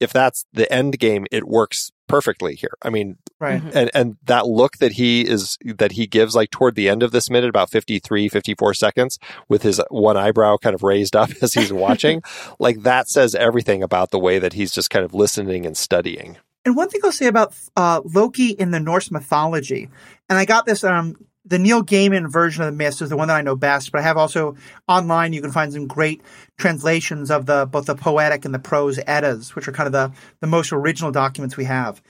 if 0.00 0.12
that's 0.12 0.44
the 0.52 0.70
end 0.72 0.98
game, 0.98 1.26
it 1.30 1.46
works 1.46 1.90
perfectly 2.06 2.54
here. 2.54 2.74
I 2.82 2.90
mean, 2.90 3.18
right. 3.38 3.62
And, 3.74 3.90
and 3.94 4.16
that 4.24 4.46
look 4.46 4.78
that 4.78 4.92
he 4.92 5.26
is, 5.26 5.58
that 5.64 5.92
he 5.92 6.06
gives 6.06 6.34
like 6.34 6.50
toward 6.50 6.74
the 6.74 6.88
end 6.88 7.02
of 7.02 7.12
this 7.12 7.30
minute, 7.30 7.48
about 7.48 7.70
53, 7.70 8.28
54 8.28 8.74
seconds 8.74 9.18
with 9.48 9.62
his 9.62 9.80
one 9.90 10.16
eyebrow 10.16 10.56
kind 10.56 10.74
of 10.74 10.82
raised 10.82 11.14
up 11.14 11.30
as 11.42 11.54
he's 11.54 11.72
watching, 11.72 12.22
like 12.58 12.82
that 12.82 13.08
says 13.08 13.34
everything 13.34 13.82
about 13.82 14.10
the 14.10 14.18
way 14.18 14.38
that 14.38 14.54
he's 14.54 14.72
just 14.72 14.90
kind 14.90 15.04
of 15.04 15.14
listening 15.14 15.66
and 15.66 15.76
studying. 15.76 16.38
And 16.64 16.76
one 16.76 16.88
thing 16.88 17.00
I'll 17.04 17.12
say 17.12 17.26
about 17.26 17.54
uh, 17.76 18.02
Loki 18.04 18.50
in 18.50 18.72
the 18.72 18.80
Norse 18.80 19.10
mythology, 19.10 19.88
and 20.28 20.38
I 20.38 20.44
got 20.44 20.66
this 20.66 20.84
um, 20.84 21.16
the 21.48 21.58
Neil 21.58 21.82
Gaiman 21.82 22.30
version 22.30 22.62
of 22.62 22.66
the 22.72 22.76
myths 22.76 23.00
is 23.00 23.10
the 23.10 23.16
one 23.16 23.28
that 23.28 23.36
I 23.36 23.42
know 23.42 23.56
best, 23.56 23.90
but 23.90 23.98
I 23.98 24.02
have 24.02 24.16
also 24.16 24.56
online 24.86 25.32
you 25.32 25.40
can 25.40 25.52
find 25.52 25.72
some 25.72 25.86
great 25.86 26.22
translations 26.58 27.30
of 27.30 27.46
the 27.46 27.66
both 27.66 27.86
the 27.86 27.94
poetic 27.94 28.44
and 28.44 28.54
the 28.54 28.58
prose 28.58 28.98
Eddas, 29.06 29.54
which 29.54 29.66
are 29.68 29.72
kind 29.72 29.86
of 29.86 29.92
the, 29.92 30.12
the 30.40 30.46
most 30.46 30.72
original 30.72 31.10
documents 31.10 31.56
we 31.56 31.64
have. 31.64 32.02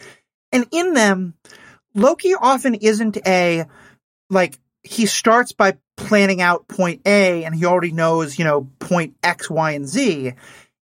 And 0.53 0.67
in 0.73 0.95
them, 0.95 1.35
Loki 1.95 2.35
often 2.35 2.75
isn't 2.75 3.19
a 3.27 3.67
like 4.31 4.59
he 4.83 5.07
starts 5.07 5.53
by 5.53 5.77
planning 5.97 6.41
out 6.41 6.69
point 6.69 7.03
A 7.07 7.45
and 7.45 7.55
he 7.55 7.65
already 7.65 7.93
knows, 7.93 8.39
you 8.39 8.45
know, 8.45 8.69
point 8.79 9.17
X, 9.23 9.51
Y, 9.51 9.73
and 9.73 9.87
Z. 9.87 10.33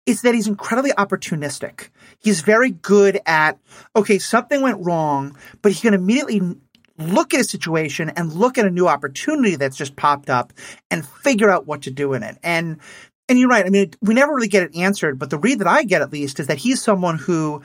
It's 0.04 0.22
that 0.22 0.34
he's 0.34 0.48
incredibly 0.48 0.90
opportunistic. 0.90 1.90
He's 2.18 2.40
very 2.40 2.70
good 2.70 3.20
at, 3.24 3.58
okay, 3.94 4.18
something 4.18 4.60
went 4.60 4.84
wrong, 4.84 5.36
but 5.60 5.70
he 5.70 5.80
can 5.80 5.94
immediately 5.94 6.56
look 6.98 7.34
at 7.34 7.40
a 7.40 7.44
situation 7.44 8.10
and 8.10 8.32
look 8.32 8.58
at 8.58 8.66
a 8.66 8.70
new 8.70 8.88
opportunity 8.88 9.56
that's 9.56 9.76
just 9.76 9.96
popped 9.96 10.30
up 10.30 10.52
and 10.90 11.06
figure 11.06 11.50
out 11.50 11.66
what 11.66 11.82
to 11.82 11.90
do 11.90 12.12
in 12.14 12.22
it. 12.22 12.38
And 12.42 12.78
and 13.28 13.38
you're 13.38 13.48
right. 13.48 13.64
I 13.64 13.70
mean, 13.70 13.92
we 14.02 14.14
never 14.14 14.34
really 14.34 14.48
get 14.48 14.64
it 14.64 14.76
answered, 14.76 15.18
but 15.18 15.30
the 15.30 15.38
read 15.38 15.60
that 15.60 15.68
I 15.68 15.84
get 15.84 16.02
at 16.02 16.12
least 16.12 16.40
is 16.40 16.48
that 16.48 16.58
he's 16.58 16.82
someone 16.82 17.18
who 17.18 17.62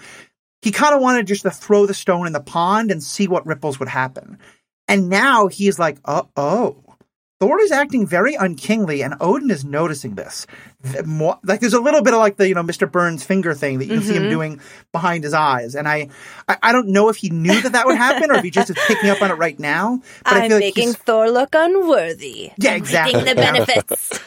he 0.62 0.72
kind 0.72 0.96
of 0.96 1.02
wanted 1.02 1.28
just 1.28 1.44
to 1.44 1.52
throw 1.52 1.86
the 1.86 1.94
stone 1.94 2.28
in 2.28 2.34
the 2.34 2.40
pond 2.40 2.92
and 2.92 3.04
see 3.04 3.28
what 3.28 3.46
ripples 3.46 3.80
would 3.80 3.90
happen. 3.90 4.40
And 4.88 5.10
now 5.10 5.48
he's 5.48 5.78
like, 5.78 5.98
oh, 6.06 6.30
oh, 6.36 6.84
Thor 7.40 7.62
is 7.62 7.72
acting 7.72 8.08
very 8.08 8.34
unkingly, 8.34 9.04
and 9.04 9.16
Odin 9.20 9.52
is 9.52 9.64
noticing 9.64 10.16
this. 10.16 10.48
More, 11.06 11.38
like 11.44 11.60
there's 11.60 11.74
a 11.74 11.80
little 11.80 12.02
bit 12.02 12.14
of 12.14 12.20
like 12.20 12.38
the 12.38 12.48
you 12.48 12.56
know 12.56 12.64
Mr. 12.64 12.92
Burns 12.92 13.24
finger 13.24 13.54
thing 13.54 13.78
that 13.78 13.86
you 13.86 13.92
can 13.92 14.00
mm-hmm. 14.00 14.08
see 14.08 14.16
him 14.16 14.24
mm-hmm. 14.24 14.32
doing 14.32 14.62
behind 14.92 15.24
his 15.24 15.34
eyes, 15.34 15.76
and 15.76 15.88
I, 15.88 16.10
I, 16.48 16.58
I 16.64 16.72
don't 16.72 16.88
know 16.88 17.10
if 17.10 17.18
he 17.18 17.30
knew 17.30 17.62
that 17.62 17.74
that 17.74 17.86
would 17.86 17.98
happen 17.98 18.32
or 18.32 18.36
if 18.36 18.44
he 18.44 18.50
just 18.50 18.72
is 18.72 18.78
picking 18.88 19.10
up 19.10 19.22
on 19.22 19.30
it 19.30 19.36
right 19.36 19.60
now. 19.60 20.02
But 20.24 20.34
I'm 20.34 20.52
like 20.52 20.60
making 20.60 20.94
Thor 20.94 21.30
look 21.30 21.50
unworthy. 21.54 22.52
Yeah, 22.58 22.74
exactly. 22.74 23.22
the 23.24 23.36
benefits. 23.36 24.20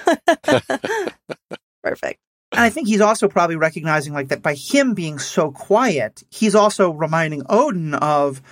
Perfect. 1.82 2.20
And 2.52 2.60
I 2.60 2.70
think 2.70 2.88
he's 2.88 3.00
also 3.00 3.28
probably 3.28 3.56
recognizing 3.56 4.12
like 4.12 4.28
that 4.28 4.42
by 4.42 4.54
him 4.54 4.94
being 4.94 5.18
so 5.18 5.50
quiet, 5.50 6.22
he's 6.30 6.54
also 6.54 6.90
reminding 6.90 7.42
Odin 7.48 7.94
of 7.94 8.42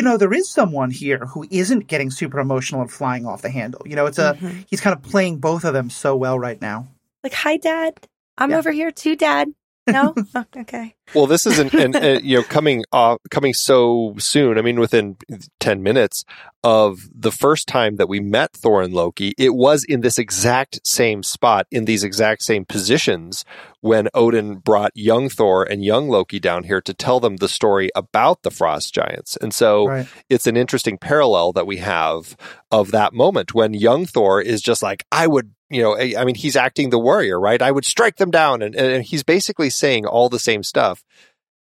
you 0.00 0.04
know, 0.04 0.16
there 0.16 0.32
is 0.32 0.48
someone 0.48 0.90
here 0.90 1.18
who 1.26 1.46
isn't 1.50 1.86
getting 1.86 2.10
super 2.10 2.40
emotional 2.40 2.80
and 2.80 2.90
flying 2.90 3.26
off 3.26 3.42
the 3.42 3.50
handle. 3.50 3.82
You 3.84 3.96
know, 3.96 4.06
it's 4.06 4.16
a 4.16 4.32
mm-hmm. 4.32 4.60
he's 4.66 4.80
kind 4.80 4.96
of 4.96 5.02
playing 5.02 5.40
both 5.40 5.62
of 5.64 5.74
them 5.74 5.90
so 5.90 6.16
well 6.16 6.38
right 6.38 6.58
now. 6.58 6.88
Like, 7.22 7.34
hi, 7.34 7.58
Dad. 7.58 8.00
I'm 8.38 8.48
yeah. 8.50 8.56
over 8.56 8.72
here 8.72 8.90
too, 8.90 9.14
Dad. 9.14 9.52
No, 9.86 10.14
oh, 10.34 10.44
okay. 10.58 10.94
Well, 11.14 11.26
this 11.26 11.46
isn't, 11.46 11.74
and 11.74 11.96
uh, 11.96 12.20
you 12.22 12.36
know, 12.36 12.42
coming 12.44 12.84
off, 12.92 13.18
coming 13.30 13.54
so 13.54 14.14
soon. 14.18 14.58
I 14.58 14.62
mean, 14.62 14.78
within 14.78 15.16
ten 15.58 15.82
minutes 15.82 16.24
of 16.62 17.08
the 17.12 17.32
first 17.32 17.66
time 17.66 17.96
that 17.96 18.08
we 18.08 18.20
met 18.20 18.52
Thor 18.52 18.82
and 18.82 18.94
Loki, 18.94 19.32
it 19.38 19.54
was 19.54 19.82
in 19.82 20.02
this 20.02 20.18
exact 20.18 20.86
same 20.86 21.22
spot, 21.22 21.66
in 21.70 21.86
these 21.86 22.04
exact 22.04 22.42
same 22.42 22.64
positions, 22.64 23.44
when 23.80 24.08
Odin 24.14 24.56
brought 24.56 24.92
young 24.94 25.28
Thor 25.28 25.64
and 25.64 25.84
young 25.84 26.08
Loki 26.08 26.38
down 26.38 26.64
here 26.64 26.82
to 26.82 26.94
tell 26.94 27.18
them 27.18 27.36
the 27.36 27.48
story 27.48 27.90
about 27.96 28.42
the 28.42 28.50
frost 28.50 28.94
giants. 28.94 29.36
And 29.40 29.52
so 29.52 29.86
right. 29.86 30.08
it's 30.28 30.46
an 30.46 30.56
interesting 30.56 30.98
parallel 30.98 31.52
that 31.54 31.66
we 31.66 31.78
have 31.78 32.36
of 32.70 32.92
that 32.92 33.12
moment 33.12 33.54
when 33.54 33.74
young 33.74 34.06
Thor 34.06 34.40
is 34.40 34.60
just 34.60 34.82
like, 34.82 35.04
I 35.10 35.26
would 35.26 35.52
you 35.70 35.82
know, 35.82 35.96
I 35.96 36.24
mean, 36.24 36.34
he's 36.34 36.56
acting 36.56 36.90
the 36.90 36.98
warrior, 36.98 37.38
right? 37.38 37.62
I 37.62 37.70
would 37.70 37.84
strike 37.84 38.16
them 38.16 38.30
down, 38.30 38.60
and, 38.60 38.74
and 38.74 39.04
he's 39.04 39.22
basically 39.22 39.70
saying 39.70 40.04
all 40.04 40.28
the 40.28 40.38
same 40.38 40.62
stuff. 40.62 41.04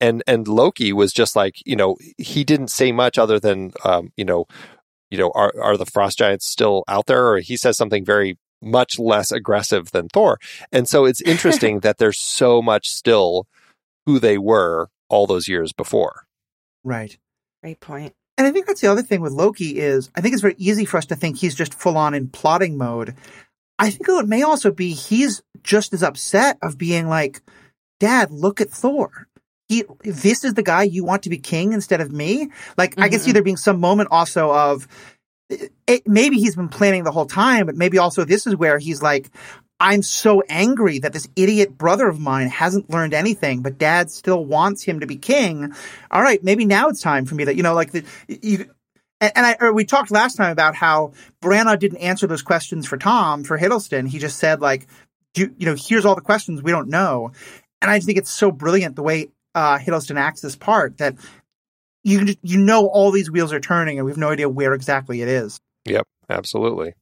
And 0.02 0.24
and 0.26 0.48
Loki 0.48 0.94
was 0.94 1.14
just 1.14 1.36
like, 1.36 1.56
you 1.66 1.76
know, 1.76 1.98
he 2.18 2.44
didn't 2.44 2.70
say 2.70 2.92
much 2.92 3.18
other 3.18 3.40
than, 3.40 3.74
um, 3.84 4.12
you 4.18 4.26
know, 4.26 4.46
you 5.12 5.18
know, 5.18 5.32
are 5.36 5.54
are 5.62 5.78
the 5.78 5.86
frost 5.86 6.18
giants 6.18 6.48
still 6.48 6.84
out 6.88 7.06
there? 7.06 7.28
Or 7.28 7.40
he 7.40 7.58
says 7.58 7.78
something 7.78 8.04
very 8.04 8.38
much 8.62 8.98
less 8.98 9.32
aggressive 9.32 9.92
than 9.92 10.08
Thor. 10.10 10.40
And 10.72 10.88
so 10.88 11.06
it's 11.06 11.22
interesting 11.26 11.82
that 11.82 11.98
there's 11.98 12.20
so 12.20 12.62
much 12.62 12.90
still 12.90 13.46
who 14.06 14.20
they 14.20 14.38
were 14.38 14.90
all 15.10 15.28
those 15.28 15.48
years 15.48 15.74
before. 15.74 16.26
Right. 16.84 17.18
Great 17.62 17.80
point. 17.80 18.14
And 18.38 18.48
I 18.48 18.52
think 18.52 18.68
that's 18.68 18.80
the 18.80 18.88
other 18.88 19.02
thing 19.02 19.20
with 19.20 19.34
Loki 19.34 19.80
is 19.80 20.10
I 20.16 20.22
think 20.22 20.34
it's 20.34 20.42
very 20.42 20.56
easy 20.58 20.86
for 20.86 20.98
us 20.98 21.06
to 21.08 21.16
think 21.16 21.38
he's 21.38 21.56
just 21.56 21.74
full 21.74 21.98
on 21.98 22.14
in 22.14 22.30
plotting 22.30 22.78
mode. 22.78 23.16
I 23.80 23.90
think 23.90 24.08
it 24.10 24.28
may 24.28 24.44
also 24.44 24.72
be 24.72 24.94
he's 24.94 25.42
just 25.64 25.94
as 25.94 26.04
upset 26.04 26.58
of 26.62 26.78
being 26.78 27.08
like, 27.08 27.42
Dad, 28.00 28.30
look 28.30 28.62
at 28.62 28.70
Thor. 28.70 29.28
He, 29.68 29.86
this 30.04 30.44
is 30.44 30.54
the 30.54 30.64
guy 30.64 30.84
you 30.84 31.04
want 31.04 31.24
to 31.24 31.30
be 31.30 31.38
king 31.38 31.74
instead 31.74 32.02
of 32.02 32.12
me. 32.12 32.50
Like, 32.78 32.92
mm-hmm. 32.92 33.04
I 33.04 33.10
can 33.10 33.20
see 33.20 33.32
there 33.32 33.44
being 33.44 33.58
some 33.58 33.80
moment 33.80 34.10
also 34.12 34.54
of 34.54 34.88
it, 35.50 36.08
maybe 36.08 36.38
he's 36.38 36.56
been 36.56 36.70
planning 36.70 37.04
the 37.04 37.12
whole 37.12 37.26
time, 37.26 37.66
but 37.66 37.76
maybe 37.76 37.98
also 37.98 38.26
this 38.26 38.46
is 38.46 38.56
where 38.56 38.78
he's 38.78 39.02
like, 39.02 39.30
I'm 39.80 40.02
so 40.02 40.44
angry 40.50 41.00
that 41.00 41.14
this 41.14 41.28
idiot 41.36 41.78
brother 41.78 42.08
of 42.08 42.20
mine 42.20 42.48
hasn't 42.48 42.90
learned 42.90 43.14
anything, 43.14 43.62
but 43.62 43.78
dad 43.78 44.12
still 44.12 44.44
wants 44.44 44.84
him 44.84 45.00
to 45.00 45.08
be 45.08 45.16
king. 45.16 45.74
All 46.12 46.22
right, 46.22 46.44
maybe 46.44 46.66
now 46.66 46.90
it's 46.90 47.02
time 47.02 47.26
for 47.26 47.36
me 47.36 47.46
to, 47.46 47.56
you 47.56 47.64
know, 47.64 47.74
like 47.74 47.92
the, 47.92 48.04
you, 48.28 48.70
and, 49.22 49.32
and 49.36 49.46
I, 49.46 49.72
we 49.72 49.86
talked 49.86 50.12
last 50.12 50.36
time 50.36 50.52
about 50.52 50.76
how 50.76 51.14
Branagh 51.42 51.80
didn't 51.80 52.00
answer 52.00 52.28
those 52.28 52.42
questions 52.42 52.86
for 52.86 52.98
Tom 52.98 53.44
for 53.44 53.58
Hiddleston. 53.58 54.08
He 54.08 54.20
just 54.20 54.38
said 54.38 54.62
like, 54.62 54.88
you, 55.36 55.54
you 55.58 55.66
know, 55.66 55.76
here's 55.78 56.06
all 56.06 56.16
the 56.16 56.22
questions 56.22 56.62
we 56.62 56.72
don't 56.72 56.90
know. 56.90 57.32
And 57.82 57.90
I 57.90 57.98
just 57.98 58.08
think 58.08 58.18
it's 58.18 58.32
so 58.32 58.52
brilliant 58.52 58.96
the 58.96 59.04
way 59.04 59.30
uh, 59.56 59.78
Hiddleston 59.78 60.18
acts 60.18 60.42
this 60.42 60.56
part 60.56 60.98
that 60.98 61.16
you 62.04 62.26
just, 62.26 62.40
you 62.42 62.58
know 62.60 62.88
all 62.88 63.12
these 63.12 63.30
wheels 63.30 63.54
are 63.54 63.60
turning 63.60 63.98
and 63.98 64.06
we 64.06 64.12
have 64.12 64.18
no 64.18 64.30
idea 64.30 64.50
where 64.50 64.74
exactly 64.74 65.22
it 65.22 65.28
is. 65.28 65.60
Yep, 65.86 66.08
absolutely. 66.30 66.94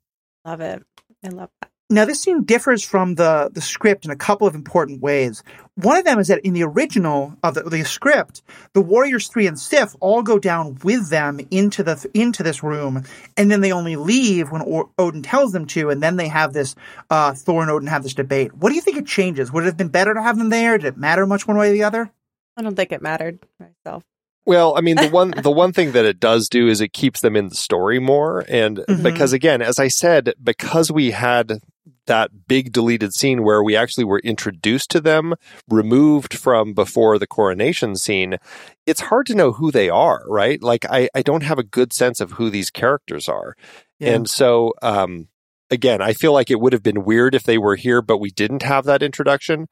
Love 0.45 0.61
it. 0.61 0.83
I 1.23 1.29
love 1.29 1.49
that. 1.61 1.71
Now, 1.89 2.03
this 2.03 2.19
scene 2.19 2.43
differs 2.43 2.83
from 2.83 3.15
the, 3.15 3.49
the 3.53 3.61
script 3.61 4.03
in 4.03 4.11
a 4.11 4.15
couple 4.17 4.45
of 4.45 4.55
important 4.55 5.01
ways. 5.01 5.41
One 5.75 5.95
of 5.95 6.03
them 6.03 6.19
is 6.19 6.27
that 6.27 6.45
in 6.45 6.51
the 6.51 6.63
original 6.63 7.37
of 7.43 7.53
the, 7.53 7.63
the 7.63 7.85
script, 7.85 8.41
the 8.73 8.81
Warriors 8.81 9.29
Three 9.29 9.47
and 9.47 9.57
Sif 9.57 9.95
all 10.01 10.21
go 10.21 10.37
down 10.37 10.77
with 10.83 11.09
them 11.09 11.39
into 11.49 11.83
the 11.83 12.05
into 12.13 12.43
this 12.43 12.61
room, 12.61 13.05
and 13.37 13.49
then 13.49 13.61
they 13.61 13.71
only 13.71 13.95
leave 13.95 14.51
when 14.51 14.63
Odin 14.97 15.21
tells 15.21 15.53
them 15.53 15.65
to, 15.67 15.89
and 15.89 16.03
then 16.03 16.17
they 16.17 16.27
have 16.27 16.51
this 16.51 16.75
uh, 17.09 17.33
Thor 17.33 17.61
and 17.61 17.71
Odin 17.71 17.87
have 17.87 18.03
this 18.03 18.13
debate. 18.13 18.53
What 18.53 18.67
do 18.69 18.75
you 18.75 18.81
think 18.81 18.97
it 18.97 19.05
changes? 19.05 19.49
Would 19.53 19.63
it 19.63 19.67
have 19.67 19.77
been 19.77 19.87
better 19.87 20.13
to 20.13 20.21
have 20.21 20.37
them 20.37 20.49
there? 20.49 20.77
Did 20.77 20.87
it 20.87 20.97
matter 20.97 21.25
much 21.25 21.47
one 21.47 21.55
way 21.55 21.69
or 21.69 21.73
the 21.73 21.83
other? 21.83 22.11
I 22.57 22.63
don't 22.63 22.75
think 22.75 22.91
it 22.91 23.01
mattered 23.01 23.39
myself. 23.61 24.03
Well, 24.47 24.77
I 24.77 24.81
mean, 24.81 24.95
the 24.95 25.09
one 25.09 25.31
the 25.31 25.51
one 25.63 25.73
thing 25.73 25.91
that 25.91 26.05
it 26.05 26.21
does 26.21 26.47
do 26.47 26.69
is 26.69 26.79
it 26.79 26.93
keeps 26.93 27.19
them 27.19 27.35
in 27.35 27.49
the 27.49 27.55
story 27.55 27.99
more, 27.99 28.45
and 28.47 28.77
mm-hmm. 28.77 29.03
because 29.03 29.33
again, 29.33 29.61
as 29.61 29.77
I 29.77 29.89
said, 29.89 30.33
because 30.41 30.89
we 30.89 31.11
had 31.11 31.59
that 32.05 32.47
big 32.47 32.71
deleted 32.71 33.13
scene 33.13 33.43
where 33.43 33.61
we 33.61 33.75
actually 33.75 34.05
were 34.05 34.19
introduced 34.19 34.89
to 34.91 35.01
them, 35.01 35.35
removed 35.67 36.33
from 36.33 36.73
before 36.73 37.19
the 37.19 37.27
coronation 37.27 37.97
scene, 37.97 38.37
it's 38.85 39.01
hard 39.01 39.25
to 39.27 39.35
know 39.35 39.51
who 39.51 39.69
they 39.69 39.89
are, 39.89 40.23
right? 40.27 40.63
Like, 40.63 40.85
I, 40.89 41.09
I 41.13 41.23
don't 41.23 41.43
have 41.43 41.59
a 41.59 41.63
good 41.63 41.91
sense 41.91 42.21
of 42.21 42.31
who 42.31 42.49
these 42.49 42.69
characters 42.69 43.27
are. 43.27 43.53
Yeah. 43.99 44.13
And 44.13 44.29
so, 44.29 44.73
um, 44.81 45.27
again, 45.69 46.01
I 46.01 46.13
feel 46.13 46.31
like 46.31 46.49
it 46.49 46.61
would 46.61 46.71
have 46.71 46.83
been 46.83 47.03
weird 47.03 47.35
if 47.35 47.43
they 47.43 47.57
were 47.57 47.75
here, 47.75 48.01
but 48.01 48.19
we 48.19 48.29
didn't 48.29 48.63
have 48.63 48.85
that 48.85 49.03
introduction. 49.03 49.67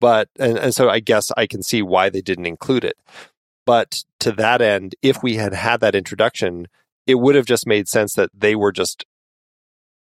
But, 0.00 0.28
and, 0.36 0.58
and 0.58 0.74
so 0.74 0.90
I 0.90 0.98
guess 0.98 1.30
I 1.36 1.46
can 1.46 1.62
see 1.62 1.82
why 1.82 2.10
they 2.10 2.20
didn't 2.20 2.46
include 2.46 2.84
it. 2.84 2.96
But 3.66 4.04
to 4.20 4.32
that 4.32 4.62
end, 4.62 4.94
if 5.02 5.22
we 5.22 5.34
had 5.34 5.52
had 5.52 5.80
that 5.80 5.94
introduction, 5.94 6.68
it 7.06 7.16
would 7.16 7.34
have 7.34 7.46
just 7.46 7.66
made 7.66 7.88
sense 7.88 8.14
that 8.14 8.30
they 8.32 8.54
were 8.54 8.72
just 8.72 9.04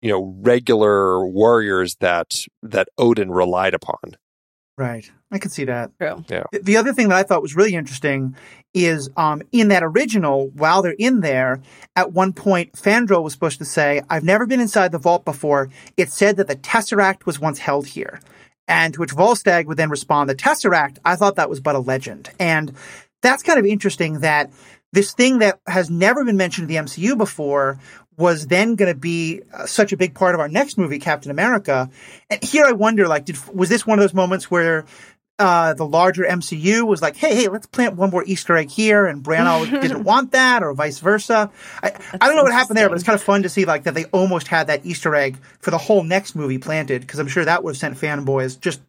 you 0.01 0.09
know 0.09 0.35
regular 0.41 1.27
warriors 1.27 1.97
that 1.99 2.45
that 2.63 2.87
Odin 2.97 3.31
relied 3.31 3.73
upon. 3.73 4.17
Right, 4.77 5.11
I 5.29 5.39
can 5.39 5.51
see 5.51 5.65
that. 5.65 5.91
True. 5.99 6.23
Yeah. 6.29 6.43
The 6.53 6.77
other 6.77 6.93
thing 6.93 7.09
that 7.09 7.17
I 7.17 7.23
thought 7.23 7.41
was 7.41 7.53
really 7.53 7.75
interesting 7.75 8.37
is 8.73 9.09
um, 9.17 9.41
in 9.51 9.67
that 9.69 9.83
original, 9.83 10.51
while 10.51 10.81
they're 10.81 10.95
in 10.97 11.19
there, 11.19 11.61
at 11.97 12.13
one 12.13 12.31
point, 12.31 12.71
Fandral 12.73 13.21
was 13.21 13.33
supposed 13.33 13.59
to 13.59 13.65
say, 13.65 14.01
"I've 14.09 14.23
never 14.23 14.45
been 14.47 14.61
inside 14.61 14.93
the 14.93 14.97
vault 14.97 15.25
before. 15.25 15.69
It 15.97 16.11
said 16.11 16.37
that 16.37 16.47
the 16.47 16.55
Tesseract 16.55 17.25
was 17.25 17.41
once 17.41 17.59
held 17.59 17.87
here." 17.87 18.21
And 18.69 18.93
to 18.93 19.01
which 19.01 19.15
Volstagg 19.15 19.65
would 19.65 19.77
then 19.77 19.89
respond, 19.89 20.29
"The 20.29 20.35
Tesseract, 20.35 20.99
I 21.03 21.17
thought 21.17 21.35
that 21.35 21.49
was 21.49 21.59
but 21.59 21.75
a 21.75 21.79
legend." 21.79 22.29
And 22.39 22.71
that's 23.21 23.43
kind 23.43 23.59
of 23.59 23.65
interesting 23.65 24.19
that 24.21 24.51
this 24.91 25.13
thing 25.13 25.39
that 25.39 25.59
has 25.67 25.89
never 25.89 26.25
been 26.25 26.37
mentioned 26.37 26.69
in 26.69 26.75
the 26.75 26.83
MCU 26.83 27.17
before 27.17 27.79
was 28.17 28.47
then 28.47 28.75
going 28.75 28.91
to 28.91 28.99
be 28.99 29.41
uh, 29.53 29.65
such 29.65 29.93
a 29.93 29.97
big 29.97 30.13
part 30.13 30.35
of 30.35 30.41
our 30.41 30.49
next 30.49 30.77
movie, 30.77 30.99
Captain 30.99 31.31
America. 31.31 31.89
And 32.29 32.43
here 32.43 32.65
I 32.65 32.73
wonder, 32.73 33.07
like, 33.07 33.25
did, 33.25 33.37
was 33.53 33.69
this 33.69 33.87
one 33.87 33.97
of 33.97 34.03
those 34.03 34.13
moments 34.13 34.51
where 34.51 34.85
uh, 35.39 35.73
the 35.73 35.85
larger 35.85 36.23
MCU 36.23 36.85
was 36.85 37.01
like, 37.01 37.15
hey, 37.15 37.33
hey, 37.33 37.47
let's 37.47 37.65
plant 37.65 37.95
one 37.95 38.09
more 38.09 38.25
Easter 38.25 38.57
egg 38.57 38.69
here, 38.69 39.05
and 39.05 39.23
Branagh 39.23 39.69
didn't 39.81 40.03
want 40.03 40.33
that, 40.33 40.63
or 40.63 40.73
vice 40.73 40.99
versa. 40.99 41.49
I, 41.81 41.93
I 42.19 42.27
don't 42.27 42.35
know 42.35 42.43
what 42.43 42.51
happened 42.51 42.77
there, 42.77 42.89
but 42.89 42.95
it's 42.95 43.05
kind 43.05 43.15
of 43.15 43.23
fun 43.23 43.43
to 43.43 43.49
see 43.49 43.63
like 43.63 43.83
that 43.83 43.93
they 43.93 44.03
almost 44.05 44.49
had 44.49 44.67
that 44.67 44.85
Easter 44.85 45.15
egg 45.15 45.37
for 45.61 45.71
the 45.71 45.77
whole 45.77 46.03
next 46.03 46.35
movie 46.35 46.57
planted, 46.57 47.01
because 47.01 47.19
I'm 47.19 47.29
sure 47.29 47.45
that 47.45 47.63
would 47.63 47.71
have 47.71 47.77
sent 47.77 47.97
fanboys 47.97 48.59
just 48.59 48.81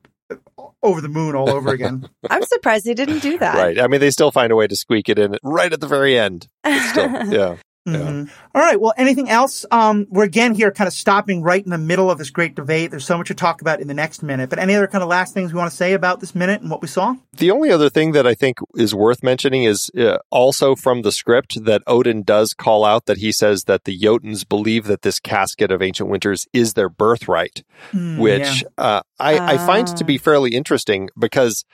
over 0.83 1.01
the 1.01 1.09
moon 1.09 1.35
all 1.35 1.51
over 1.51 1.71
again. 1.71 2.09
I'm 2.31 2.43
surprised 2.43 2.85
they 2.85 2.95
didn't 2.95 3.21
do 3.21 3.38
that. 3.38 3.57
Right. 3.57 3.81
I 3.81 3.87
mean, 3.87 4.01
they 4.01 4.11
still 4.11 4.31
find 4.31 4.53
a 4.53 4.57
way 4.57 4.66
to 4.66 4.77
squeak 4.77 5.09
it 5.09 5.19
in 5.19 5.37
right 5.43 5.73
at 5.73 5.81
the 5.81 5.87
very 5.87 6.19
end. 6.19 6.49
Still, 6.90 7.11
yeah. 7.33 7.57
Mm-hmm. 7.98 8.33
All 8.55 8.62
right. 8.62 8.81
Well, 8.81 8.92
anything 8.96 9.29
else? 9.29 9.64
Um, 9.70 10.07
we're 10.11 10.24
again 10.24 10.55
here 10.55 10.70
kind 10.70 10.88
of 10.88 10.94
stopping 10.94 11.42
right 11.42 11.62
in 11.62 11.70
the 11.70 11.79
middle 11.79 12.11
of 12.11 12.18
this 12.18 12.31
great 12.31 12.55
debate. 12.55 12.90
There's 12.90 13.07
so 13.07 13.18
much 13.18 13.29
to 13.29 13.35
talk 13.35 13.61
about 13.61 13.81
in 13.81 13.88
the 13.88 13.94
next 13.94 14.22
minute, 14.22 14.50
but 14.50 14.59
any 14.59 14.74
other 14.74 14.87
kind 14.87 15.03
of 15.03 15.09
last 15.09 15.35
things 15.35 15.53
we 15.53 15.59
want 15.59 15.70
to 15.70 15.76
say 15.76 15.92
about 15.92 16.20
this 16.20 16.35
minute 16.35 16.61
and 16.61 16.70
what 16.70 16.83
we 16.83 16.88
saw? 16.88 17.14
The 17.33 17.50
only 17.50 17.70
other 17.70 17.88
thing 17.88 18.12
that 18.12 18.26
I 18.26 18.35
think 18.35 18.59
is 18.76 18.94
worth 18.94 19.22
mentioning 19.22 19.64
is 19.64 19.90
uh, 19.98 20.18
also 20.31 20.74
from 20.74 21.03
the 21.03 21.12
script 21.12 21.64
that 21.64 21.83
Odin 21.87 22.22
does 22.22 22.55
call 22.55 22.85
out 22.85 23.07
that 23.07 23.18
he 23.18 23.33
says 23.33 23.64
that 23.64 23.85
the 23.85 23.98
Jotuns 23.98 24.48
believe 24.48 24.85
that 24.85 25.03
this 25.03 25.18
casket 25.18 25.70
of 25.70 25.83
ancient 25.83 26.09
winters 26.09 26.46
is 26.53 26.74
their 26.74 26.88
birthright, 26.88 27.62
mm, 27.92 28.18
which 28.18 28.62
yeah. 28.62 28.68
uh, 28.79 29.03
I, 29.18 29.38
uh. 29.38 29.46
I 29.46 29.57
find 29.59 29.87
to 29.87 30.05
be 30.05 30.18
ah. 30.18 30.22
fairly 30.22 30.55
interesting 30.55 31.09
because 31.18 31.64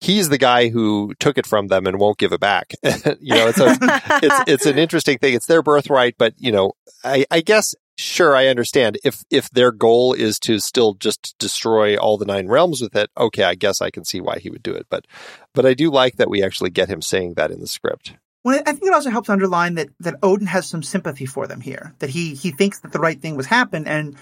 he's 0.00 0.28
the 0.28 0.38
guy 0.38 0.68
who 0.68 1.14
took 1.18 1.38
it 1.38 1.46
from 1.46 1.68
them 1.68 1.86
and 1.86 1.98
won't 1.98 2.18
give 2.18 2.32
it 2.32 2.40
back. 2.40 2.72
you 2.82 3.34
know, 3.34 3.48
it's, 3.48 3.60
a, 3.60 3.76
it's, 4.22 4.44
it's 4.50 4.66
an 4.66 4.78
interesting 4.78 5.18
thing. 5.18 5.34
It's 5.34 5.46
their 5.46 5.62
birthright, 5.62 6.14
but 6.18 6.34
you 6.38 6.52
know, 6.52 6.72
I, 7.04 7.26
I 7.30 7.40
guess 7.40 7.74
sure 7.98 8.36
I 8.36 8.46
understand 8.46 8.96
if 9.04 9.24
if 9.28 9.50
their 9.50 9.72
goal 9.72 10.12
is 10.12 10.38
to 10.40 10.60
still 10.60 10.94
just 10.94 11.36
destroy 11.38 11.96
all 11.96 12.16
the 12.16 12.24
nine 12.24 12.46
realms 12.46 12.80
with 12.80 12.94
it. 12.96 13.10
Okay, 13.16 13.42
I 13.42 13.54
guess 13.54 13.82
I 13.82 13.90
can 13.90 14.04
see 14.04 14.20
why 14.20 14.38
he 14.38 14.50
would 14.50 14.62
do 14.62 14.72
it. 14.72 14.86
But 14.88 15.06
but 15.54 15.66
I 15.66 15.74
do 15.74 15.90
like 15.90 16.16
that 16.16 16.30
we 16.30 16.42
actually 16.42 16.70
get 16.70 16.88
him 16.88 17.02
saying 17.02 17.34
that 17.34 17.50
in 17.50 17.60
the 17.60 17.66
script. 17.66 18.14
Well, 18.44 18.60
I 18.66 18.72
think 18.72 18.84
it 18.84 18.94
also 18.94 19.10
helps 19.10 19.28
underline 19.28 19.74
that 19.74 19.88
that 20.00 20.14
Odin 20.22 20.46
has 20.46 20.66
some 20.66 20.82
sympathy 20.82 21.26
for 21.26 21.46
them 21.46 21.60
here. 21.60 21.94
That 21.98 22.10
he 22.10 22.34
he 22.34 22.52
thinks 22.52 22.80
that 22.80 22.92
the 22.92 23.00
right 23.00 23.20
thing 23.20 23.36
was 23.36 23.46
happened, 23.46 23.88
and 23.88 24.16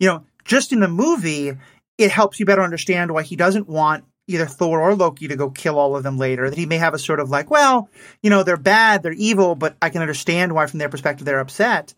you 0.00 0.08
know, 0.08 0.24
just 0.44 0.72
in 0.72 0.80
the 0.80 0.88
movie, 0.88 1.52
it 1.98 2.10
helps 2.10 2.40
you 2.40 2.46
better 2.46 2.62
understand 2.62 3.10
why 3.10 3.22
he 3.22 3.36
doesn't 3.36 3.68
want 3.68 4.04
either 4.28 4.46
Thor 4.46 4.80
or 4.80 4.94
Loki 4.94 5.26
to 5.28 5.36
go 5.36 5.50
kill 5.50 5.78
all 5.78 5.96
of 5.96 6.04
them 6.04 6.18
later. 6.18 6.48
That 6.48 6.58
he 6.58 6.66
may 6.66 6.78
have 6.78 6.94
a 6.94 6.98
sort 6.98 7.18
of 7.18 7.30
like, 7.30 7.50
well, 7.50 7.90
you 8.22 8.30
know, 8.30 8.44
they're 8.44 8.56
bad, 8.56 9.02
they're 9.02 9.12
evil, 9.12 9.56
but 9.56 9.76
I 9.82 9.90
can 9.90 10.02
understand 10.02 10.52
why 10.52 10.66
from 10.66 10.78
their 10.78 10.88
perspective 10.88 11.24
they're 11.24 11.40
upset. 11.40 11.94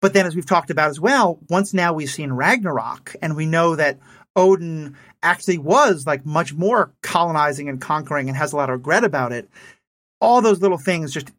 But 0.00 0.14
then, 0.14 0.26
as 0.26 0.34
we've 0.34 0.46
talked 0.46 0.70
about 0.70 0.90
as 0.90 1.00
well, 1.00 1.38
once 1.48 1.74
now 1.74 1.92
we've 1.92 2.10
seen 2.10 2.32
Ragnarok, 2.32 3.14
and 3.20 3.36
we 3.36 3.46
know 3.46 3.76
that 3.76 3.98
Odin 4.36 4.96
actually 5.22 5.58
was 5.58 6.06
like 6.06 6.24
much 6.24 6.54
more 6.54 6.92
colonizing 7.02 7.68
and 7.68 7.80
conquering 7.80 8.28
and 8.28 8.36
has 8.36 8.52
a 8.52 8.56
lot 8.56 8.70
of 8.70 8.74
regret 8.74 9.04
about 9.04 9.32
it. 9.32 9.48
All 10.20 10.40
those 10.40 10.60
little 10.60 10.78
things, 10.78 11.12
just 11.12 11.30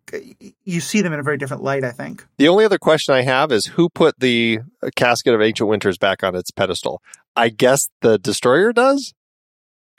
you 0.64 0.80
see 0.80 1.02
them 1.02 1.12
in 1.12 1.20
a 1.20 1.24
very 1.24 1.38
different 1.38 1.64
light, 1.64 1.84
I 1.84 1.92
think. 1.92 2.26
The 2.38 2.48
only 2.48 2.64
other 2.64 2.78
question 2.78 3.14
I 3.14 3.22
have 3.24 3.52
is 3.52 3.66
who 3.66 3.90
put 3.90 4.20
the 4.20 4.60
casket 4.96 5.34
of 5.34 5.42
ancient 5.42 5.70
winters 5.70 5.98
back 5.98 6.24
on 6.24 6.36
its 6.36 6.52
pedestal? 6.52 7.02
I 7.36 7.50
guess 7.50 7.90
the 8.02 8.18
destroyer 8.18 8.72
does. 8.72 9.14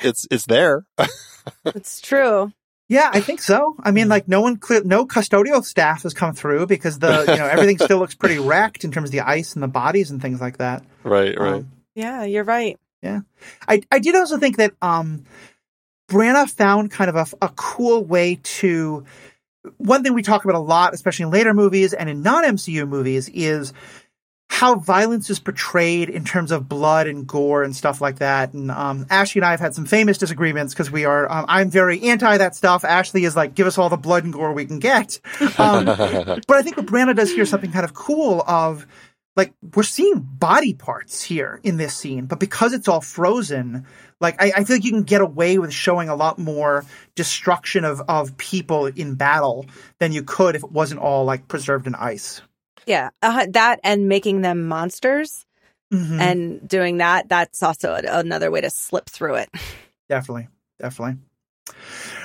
It's 0.03 0.27
it's 0.31 0.47
there. 0.47 0.85
it's 1.65 2.01
true. 2.01 2.53
Yeah, 2.91 3.09
I 3.13 3.21
think 3.21 3.41
so. 3.41 3.77
I 3.81 3.93
mean, 3.93 4.09
like 4.09 4.27
no 4.27 4.41
one, 4.41 4.57
clear, 4.57 4.83
no 4.83 5.07
custodial 5.07 5.65
staff 5.65 6.03
has 6.03 6.13
come 6.13 6.35
through 6.35 6.67
because 6.67 6.99
the 6.99 7.21
you 7.21 7.37
know 7.37 7.47
everything 7.47 7.79
still 7.85 7.99
looks 7.99 8.17
pretty 8.17 8.41
wrecked 8.41 8.83
in 8.83 8.91
terms 8.91 9.11
of 9.11 9.13
the 9.13 9.21
ice 9.21 9.55
and 9.55 9.63
the 9.63 9.69
bodies 9.69 10.11
and 10.11 10.21
things 10.21 10.41
like 10.41 10.59
that. 10.59 10.83
Right, 11.05 11.39
right. 11.39 11.55
Um, 11.55 11.71
yeah, 11.95 12.25
you're 12.25 12.43
right. 12.43 12.79
Yeah, 13.01 13.21
I 13.69 13.83
I 13.93 14.01
did 14.01 14.17
also 14.17 14.39
think 14.39 14.57
that 14.57 14.73
um, 14.83 15.25
Branagh 16.09 16.51
found 16.51 16.91
kind 16.91 17.09
of 17.09 17.15
a, 17.17 17.47
a 17.47 17.51
cool 17.55 18.05
way 18.05 18.41
to. 18.43 19.05
One 19.77 20.03
thing 20.03 20.15
we 20.15 20.23
talk 20.23 20.45
about 20.45 20.57
a 20.57 20.59
lot, 20.59 20.93
especially 20.95 21.25
in 21.25 21.31
later 21.31 21.55
movies 21.55 21.93
and 21.93 22.09
in 22.09 22.23
non 22.23 22.43
MCU 22.43 22.89
movies, 22.89 23.29
is 23.29 23.73
how 24.61 24.75
violence 24.75 25.31
is 25.31 25.39
portrayed 25.39 26.11
in 26.11 26.23
terms 26.23 26.53
of 26.53 26.69
blood 26.69 27.07
and 27.07 27.27
gore 27.27 27.63
and 27.63 27.75
stuff 27.75 28.03
like 28.03 28.19
that. 28.19 28.53
And 28.53 28.71
um, 28.71 29.07
Ashley 29.09 29.39
and 29.39 29.47
I 29.47 29.53
have 29.53 29.61
had 29.61 29.75
some 29.75 29.87
famous 29.87 30.19
disagreements 30.19 30.75
because 30.75 30.91
we 30.91 31.07
are. 31.07 31.33
Um, 31.33 31.47
I'm 31.49 31.71
very 31.71 32.03
anti 32.03 32.37
that 32.37 32.55
stuff. 32.55 32.85
Ashley 32.85 33.25
is 33.25 33.35
like, 33.35 33.55
give 33.55 33.67
us 33.67 33.79
all 33.79 33.89
the 33.89 33.97
blood 33.97 34.25
and 34.25 34.35
gore 34.35 34.53
we 34.53 34.67
can 34.67 34.79
get. 34.79 35.19
Um, 35.59 35.85
but 35.85 36.51
I 36.51 36.63
think 36.63 36.77
what 36.77 36.87
Branagh 36.87 37.17
does 37.17 37.31
here 37.31 37.43
is 37.43 37.51
something 37.51 37.73
kind 37.73 37.85
of 37.85 37.93
cool. 37.93 38.43
Of 38.47 38.87
like 39.37 39.53
we're 39.75 39.83
seeing 39.83 40.21
body 40.21 40.75
parts 40.75 41.23
here 41.23 41.61
in 41.63 41.77
this 41.77 41.95
scene, 41.95 42.27
but 42.27 42.39
because 42.39 42.73
it's 42.73 42.89
all 42.89 43.01
frozen, 43.01 43.87
like 44.21 44.41
I, 44.41 44.53
I 44.57 44.65
feel 44.65 44.77
like 44.77 44.85
you 44.85 44.93
can 44.93 45.03
get 45.03 45.21
away 45.21 45.59
with 45.59 45.73
showing 45.73 46.09
a 46.09 46.15
lot 46.15 46.39
more 46.39 46.85
destruction 47.15 47.85
of 47.85 48.01
of 48.09 48.37
people 48.37 48.87
in 48.87 49.17
battle 49.17 49.67
than 49.99 50.13
you 50.13 50.23
could 50.23 50.57
if 50.57 50.65
it 50.65 50.73
wasn't 50.73 51.01
all 51.01 51.25
like 51.25 51.49
preserved 51.49 51.87
in 51.87 51.95
ice. 51.95 52.43
Yeah, 52.91 53.11
uh, 53.23 53.47
that 53.51 53.79
and 53.85 54.09
making 54.09 54.41
them 54.41 54.67
monsters 54.67 55.47
mm-hmm. 55.93 56.21
and 56.21 56.69
doing 56.69 56.97
that, 56.97 57.29
that's 57.29 57.63
also 57.63 57.95
another 57.95 58.51
way 58.51 58.63
to 58.63 58.69
slip 58.69 59.09
through 59.09 59.37
it. 59.37 59.51
Definitely. 60.09 60.49
Definitely. 60.81 61.19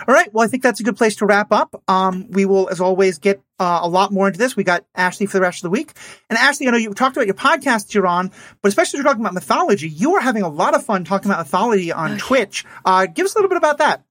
All 0.07 0.15
right. 0.15 0.33
Well, 0.33 0.43
I 0.43 0.47
think 0.47 0.63
that's 0.63 0.79
a 0.79 0.83
good 0.83 0.97
place 0.97 1.17
to 1.17 1.27
wrap 1.27 1.51
up. 1.51 1.79
Um, 1.87 2.31
we 2.31 2.47
will, 2.47 2.67
as 2.69 2.81
always, 2.81 3.19
get 3.19 3.43
uh, 3.59 3.81
a 3.83 3.87
lot 3.87 4.11
more 4.11 4.25
into 4.25 4.39
this. 4.39 4.55
We 4.55 4.63
got 4.63 4.85
Ashley 4.95 5.27
for 5.27 5.37
the 5.37 5.41
rest 5.41 5.59
of 5.59 5.67
the 5.67 5.69
week. 5.69 5.91
And 6.31 6.39
Ashley, 6.39 6.67
I 6.67 6.71
know 6.71 6.77
you 6.77 6.91
talked 6.95 7.15
about 7.15 7.27
your 7.27 7.35
podcast 7.35 7.93
you're 7.93 8.07
on, 8.07 8.31
but 8.63 8.69
especially 8.69 8.97
you're 8.97 9.03
talking 9.03 9.21
about 9.21 9.35
mythology, 9.35 9.87
you 9.87 10.15
are 10.15 10.21
having 10.21 10.41
a 10.41 10.49
lot 10.49 10.73
of 10.73 10.83
fun 10.83 11.03
talking 11.03 11.29
about 11.29 11.45
mythology 11.45 11.91
on 11.91 12.13
oh, 12.13 12.17
Twitch. 12.17 12.65
Uh, 12.83 13.05
give 13.05 13.25
us 13.25 13.35
a 13.35 13.37
little 13.37 13.49
bit 13.49 13.59
about 13.59 13.77
that. 13.77 14.03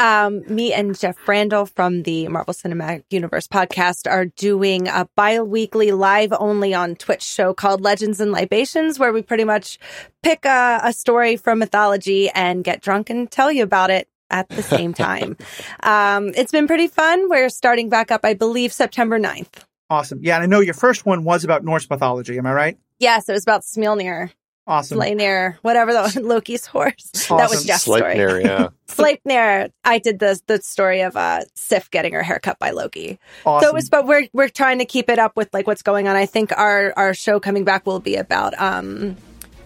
Um, 0.00 0.42
me 0.48 0.72
and 0.72 0.98
Jeff 0.98 1.28
Randall 1.28 1.66
from 1.66 2.04
the 2.04 2.26
Marvel 2.28 2.54
Cinematic 2.54 3.04
Universe 3.10 3.46
podcast 3.46 4.10
are 4.10 4.24
doing 4.24 4.88
a 4.88 5.06
bi-weekly 5.14 5.92
live 5.92 6.32
only 6.32 6.72
on 6.72 6.96
Twitch 6.96 7.22
show 7.22 7.52
called 7.52 7.82
Legends 7.82 8.18
and 8.18 8.32
Libations, 8.32 8.98
where 8.98 9.12
we 9.12 9.20
pretty 9.20 9.44
much 9.44 9.78
pick 10.22 10.46
a, 10.46 10.80
a 10.82 10.94
story 10.94 11.36
from 11.36 11.58
mythology 11.58 12.30
and 12.30 12.64
get 12.64 12.80
drunk 12.80 13.10
and 13.10 13.30
tell 13.30 13.52
you 13.52 13.62
about 13.62 13.90
it 13.90 14.08
at 14.30 14.48
the 14.48 14.62
same 14.62 14.94
time. 14.94 15.36
um, 15.82 16.32
it's 16.34 16.50
been 16.50 16.66
pretty 16.66 16.88
fun. 16.88 17.28
We're 17.28 17.50
starting 17.50 17.90
back 17.90 18.10
up, 18.10 18.22
I 18.24 18.32
believe, 18.32 18.72
September 18.72 19.20
9th. 19.20 19.64
Awesome. 19.90 20.20
Yeah. 20.22 20.36
And 20.36 20.44
I 20.44 20.46
know 20.46 20.60
your 20.60 20.72
first 20.72 21.04
one 21.04 21.24
was 21.24 21.44
about 21.44 21.62
Norse 21.62 21.90
mythology. 21.90 22.38
Am 22.38 22.46
I 22.46 22.54
right? 22.54 22.78
Yes. 23.00 23.28
It 23.28 23.32
was 23.32 23.42
about 23.42 23.64
Smilnir. 23.64 24.30
Awesome. 24.70 25.00
Sleipnir, 25.00 25.56
whatever 25.62 25.92
the 25.92 26.20
Loki's 26.22 26.64
horse. 26.64 27.10
Awesome. 27.14 27.38
That 27.38 27.50
was 27.50 27.64
Jeff's 27.64 27.86
Sleipnir, 27.88 28.28
story. 28.28 28.44
yeah. 28.44 28.68
Sleipnir. 28.88 29.72
I 29.84 29.98
did 29.98 30.20
the 30.20 30.40
the 30.46 30.62
story 30.62 31.00
of 31.00 31.16
uh 31.16 31.40
Sif 31.54 31.90
getting 31.90 32.12
her 32.12 32.22
hair 32.22 32.38
cut 32.38 32.60
by 32.60 32.70
Loki. 32.70 33.18
Awesome. 33.44 33.64
So 33.66 33.70
it 33.70 33.74
was, 33.74 33.90
but 33.90 34.06
we're 34.06 34.28
we're 34.32 34.48
trying 34.48 34.78
to 34.78 34.84
keep 34.84 35.10
it 35.10 35.18
up 35.18 35.36
with 35.36 35.52
like 35.52 35.66
what's 35.66 35.82
going 35.82 36.06
on. 36.06 36.14
I 36.14 36.26
think 36.26 36.56
our 36.56 36.94
our 36.96 37.14
show 37.14 37.40
coming 37.40 37.64
back 37.64 37.84
will 37.84 37.98
be 37.98 38.14
about 38.14 38.54
um 38.60 39.16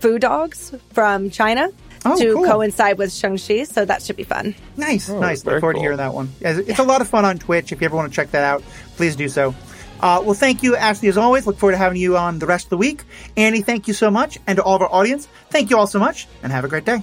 Fu 0.01 0.19
dogs 0.19 0.75
from 0.95 1.29
China. 1.29 1.69
Oh, 2.07 2.19
to 2.19 2.35
cool. 2.35 2.45
coincide 2.45 2.99
with 2.99 3.11
Shang-Chi, 3.14 3.64
so 3.64 3.87
that 3.87 4.03
should 4.03 4.17
be 4.17 4.25
fun. 4.25 4.55
Nice, 4.77 5.09
oh, 5.09 5.19
nice. 5.19 5.43
Look 5.47 5.61
forward 5.61 5.73
cool. 5.73 5.81
to 5.81 5.81
hearing 5.81 5.97
that 5.97 6.12
one. 6.12 6.31
It's 6.43 6.69
yeah. 6.69 6.83
a 6.83 6.85
lot 6.85 7.01
of 7.01 7.09
fun 7.09 7.25
on 7.25 7.38
Twitch. 7.38 7.73
If 7.73 7.81
you 7.81 7.87
ever 7.87 7.97
want 7.97 8.12
to 8.12 8.14
check 8.14 8.31
that 8.33 8.45
out, 8.45 8.62
please 8.97 9.17
do 9.17 9.27
so. 9.27 9.55
Uh, 10.00 10.22
well, 10.24 10.35
thank 10.35 10.62
you, 10.62 10.76
Ashley, 10.76 11.09
as 11.09 11.16
always. 11.16 11.46
Look 11.46 11.59
forward 11.59 11.72
to 11.72 11.78
having 11.78 11.98
you 12.00 12.16
on 12.16 12.38
the 12.38 12.46
rest 12.46 12.66
of 12.66 12.70
the 12.70 12.76
week. 12.76 13.04
Andy, 13.37 13.62
thank 13.62 13.88
you 13.88 13.94
so 13.94 14.11
much. 14.11 14.38
And 14.46 14.57
to 14.57 14.62
all 14.62 14.76
of 14.76 14.83
our 14.83 14.92
audience, 14.92 15.28
thank 15.50 15.70
you 15.70 15.78
all 15.78 15.87
so 15.87 15.98
much, 15.98 16.26
and 16.42 16.52
have 16.52 16.64
a 16.64 16.68
great 16.68 16.85
day. 16.85 17.02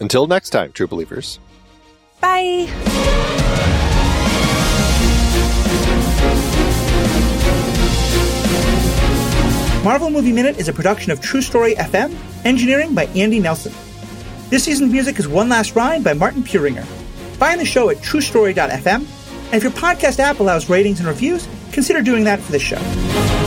Until 0.00 0.26
next 0.26 0.50
time, 0.50 0.72
true 0.72 0.86
believers. 0.86 1.38
Bye. 2.20 2.68
Marvel 9.86 10.10
Movie 10.10 10.32
Minute 10.32 10.58
is 10.58 10.66
a 10.66 10.72
production 10.72 11.12
of 11.12 11.20
True 11.20 11.40
Story 11.40 11.76
FM, 11.76 12.12
engineering 12.44 12.92
by 12.92 13.04
Andy 13.14 13.38
Nelson. 13.38 13.72
This 14.50 14.64
season's 14.64 14.90
music 14.92 15.20
is 15.20 15.28
One 15.28 15.48
Last 15.48 15.76
Ride 15.76 16.02
by 16.02 16.12
Martin 16.12 16.42
Puringer. 16.42 16.84
Find 17.38 17.60
the 17.60 17.64
show 17.64 17.88
at 17.90 17.98
truestory.fm, 17.98 18.86
and 18.86 19.54
if 19.54 19.62
your 19.62 19.70
podcast 19.70 20.18
app 20.18 20.40
allows 20.40 20.68
ratings 20.68 20.98
and 20.98 21.06
reviews, 21.08 21.46
consider 21.76 22.00
doing 22.00 22.24
that 22.24 22.40
for 22.40 22.52
this 22.52 22.62
show. 22.62 23.45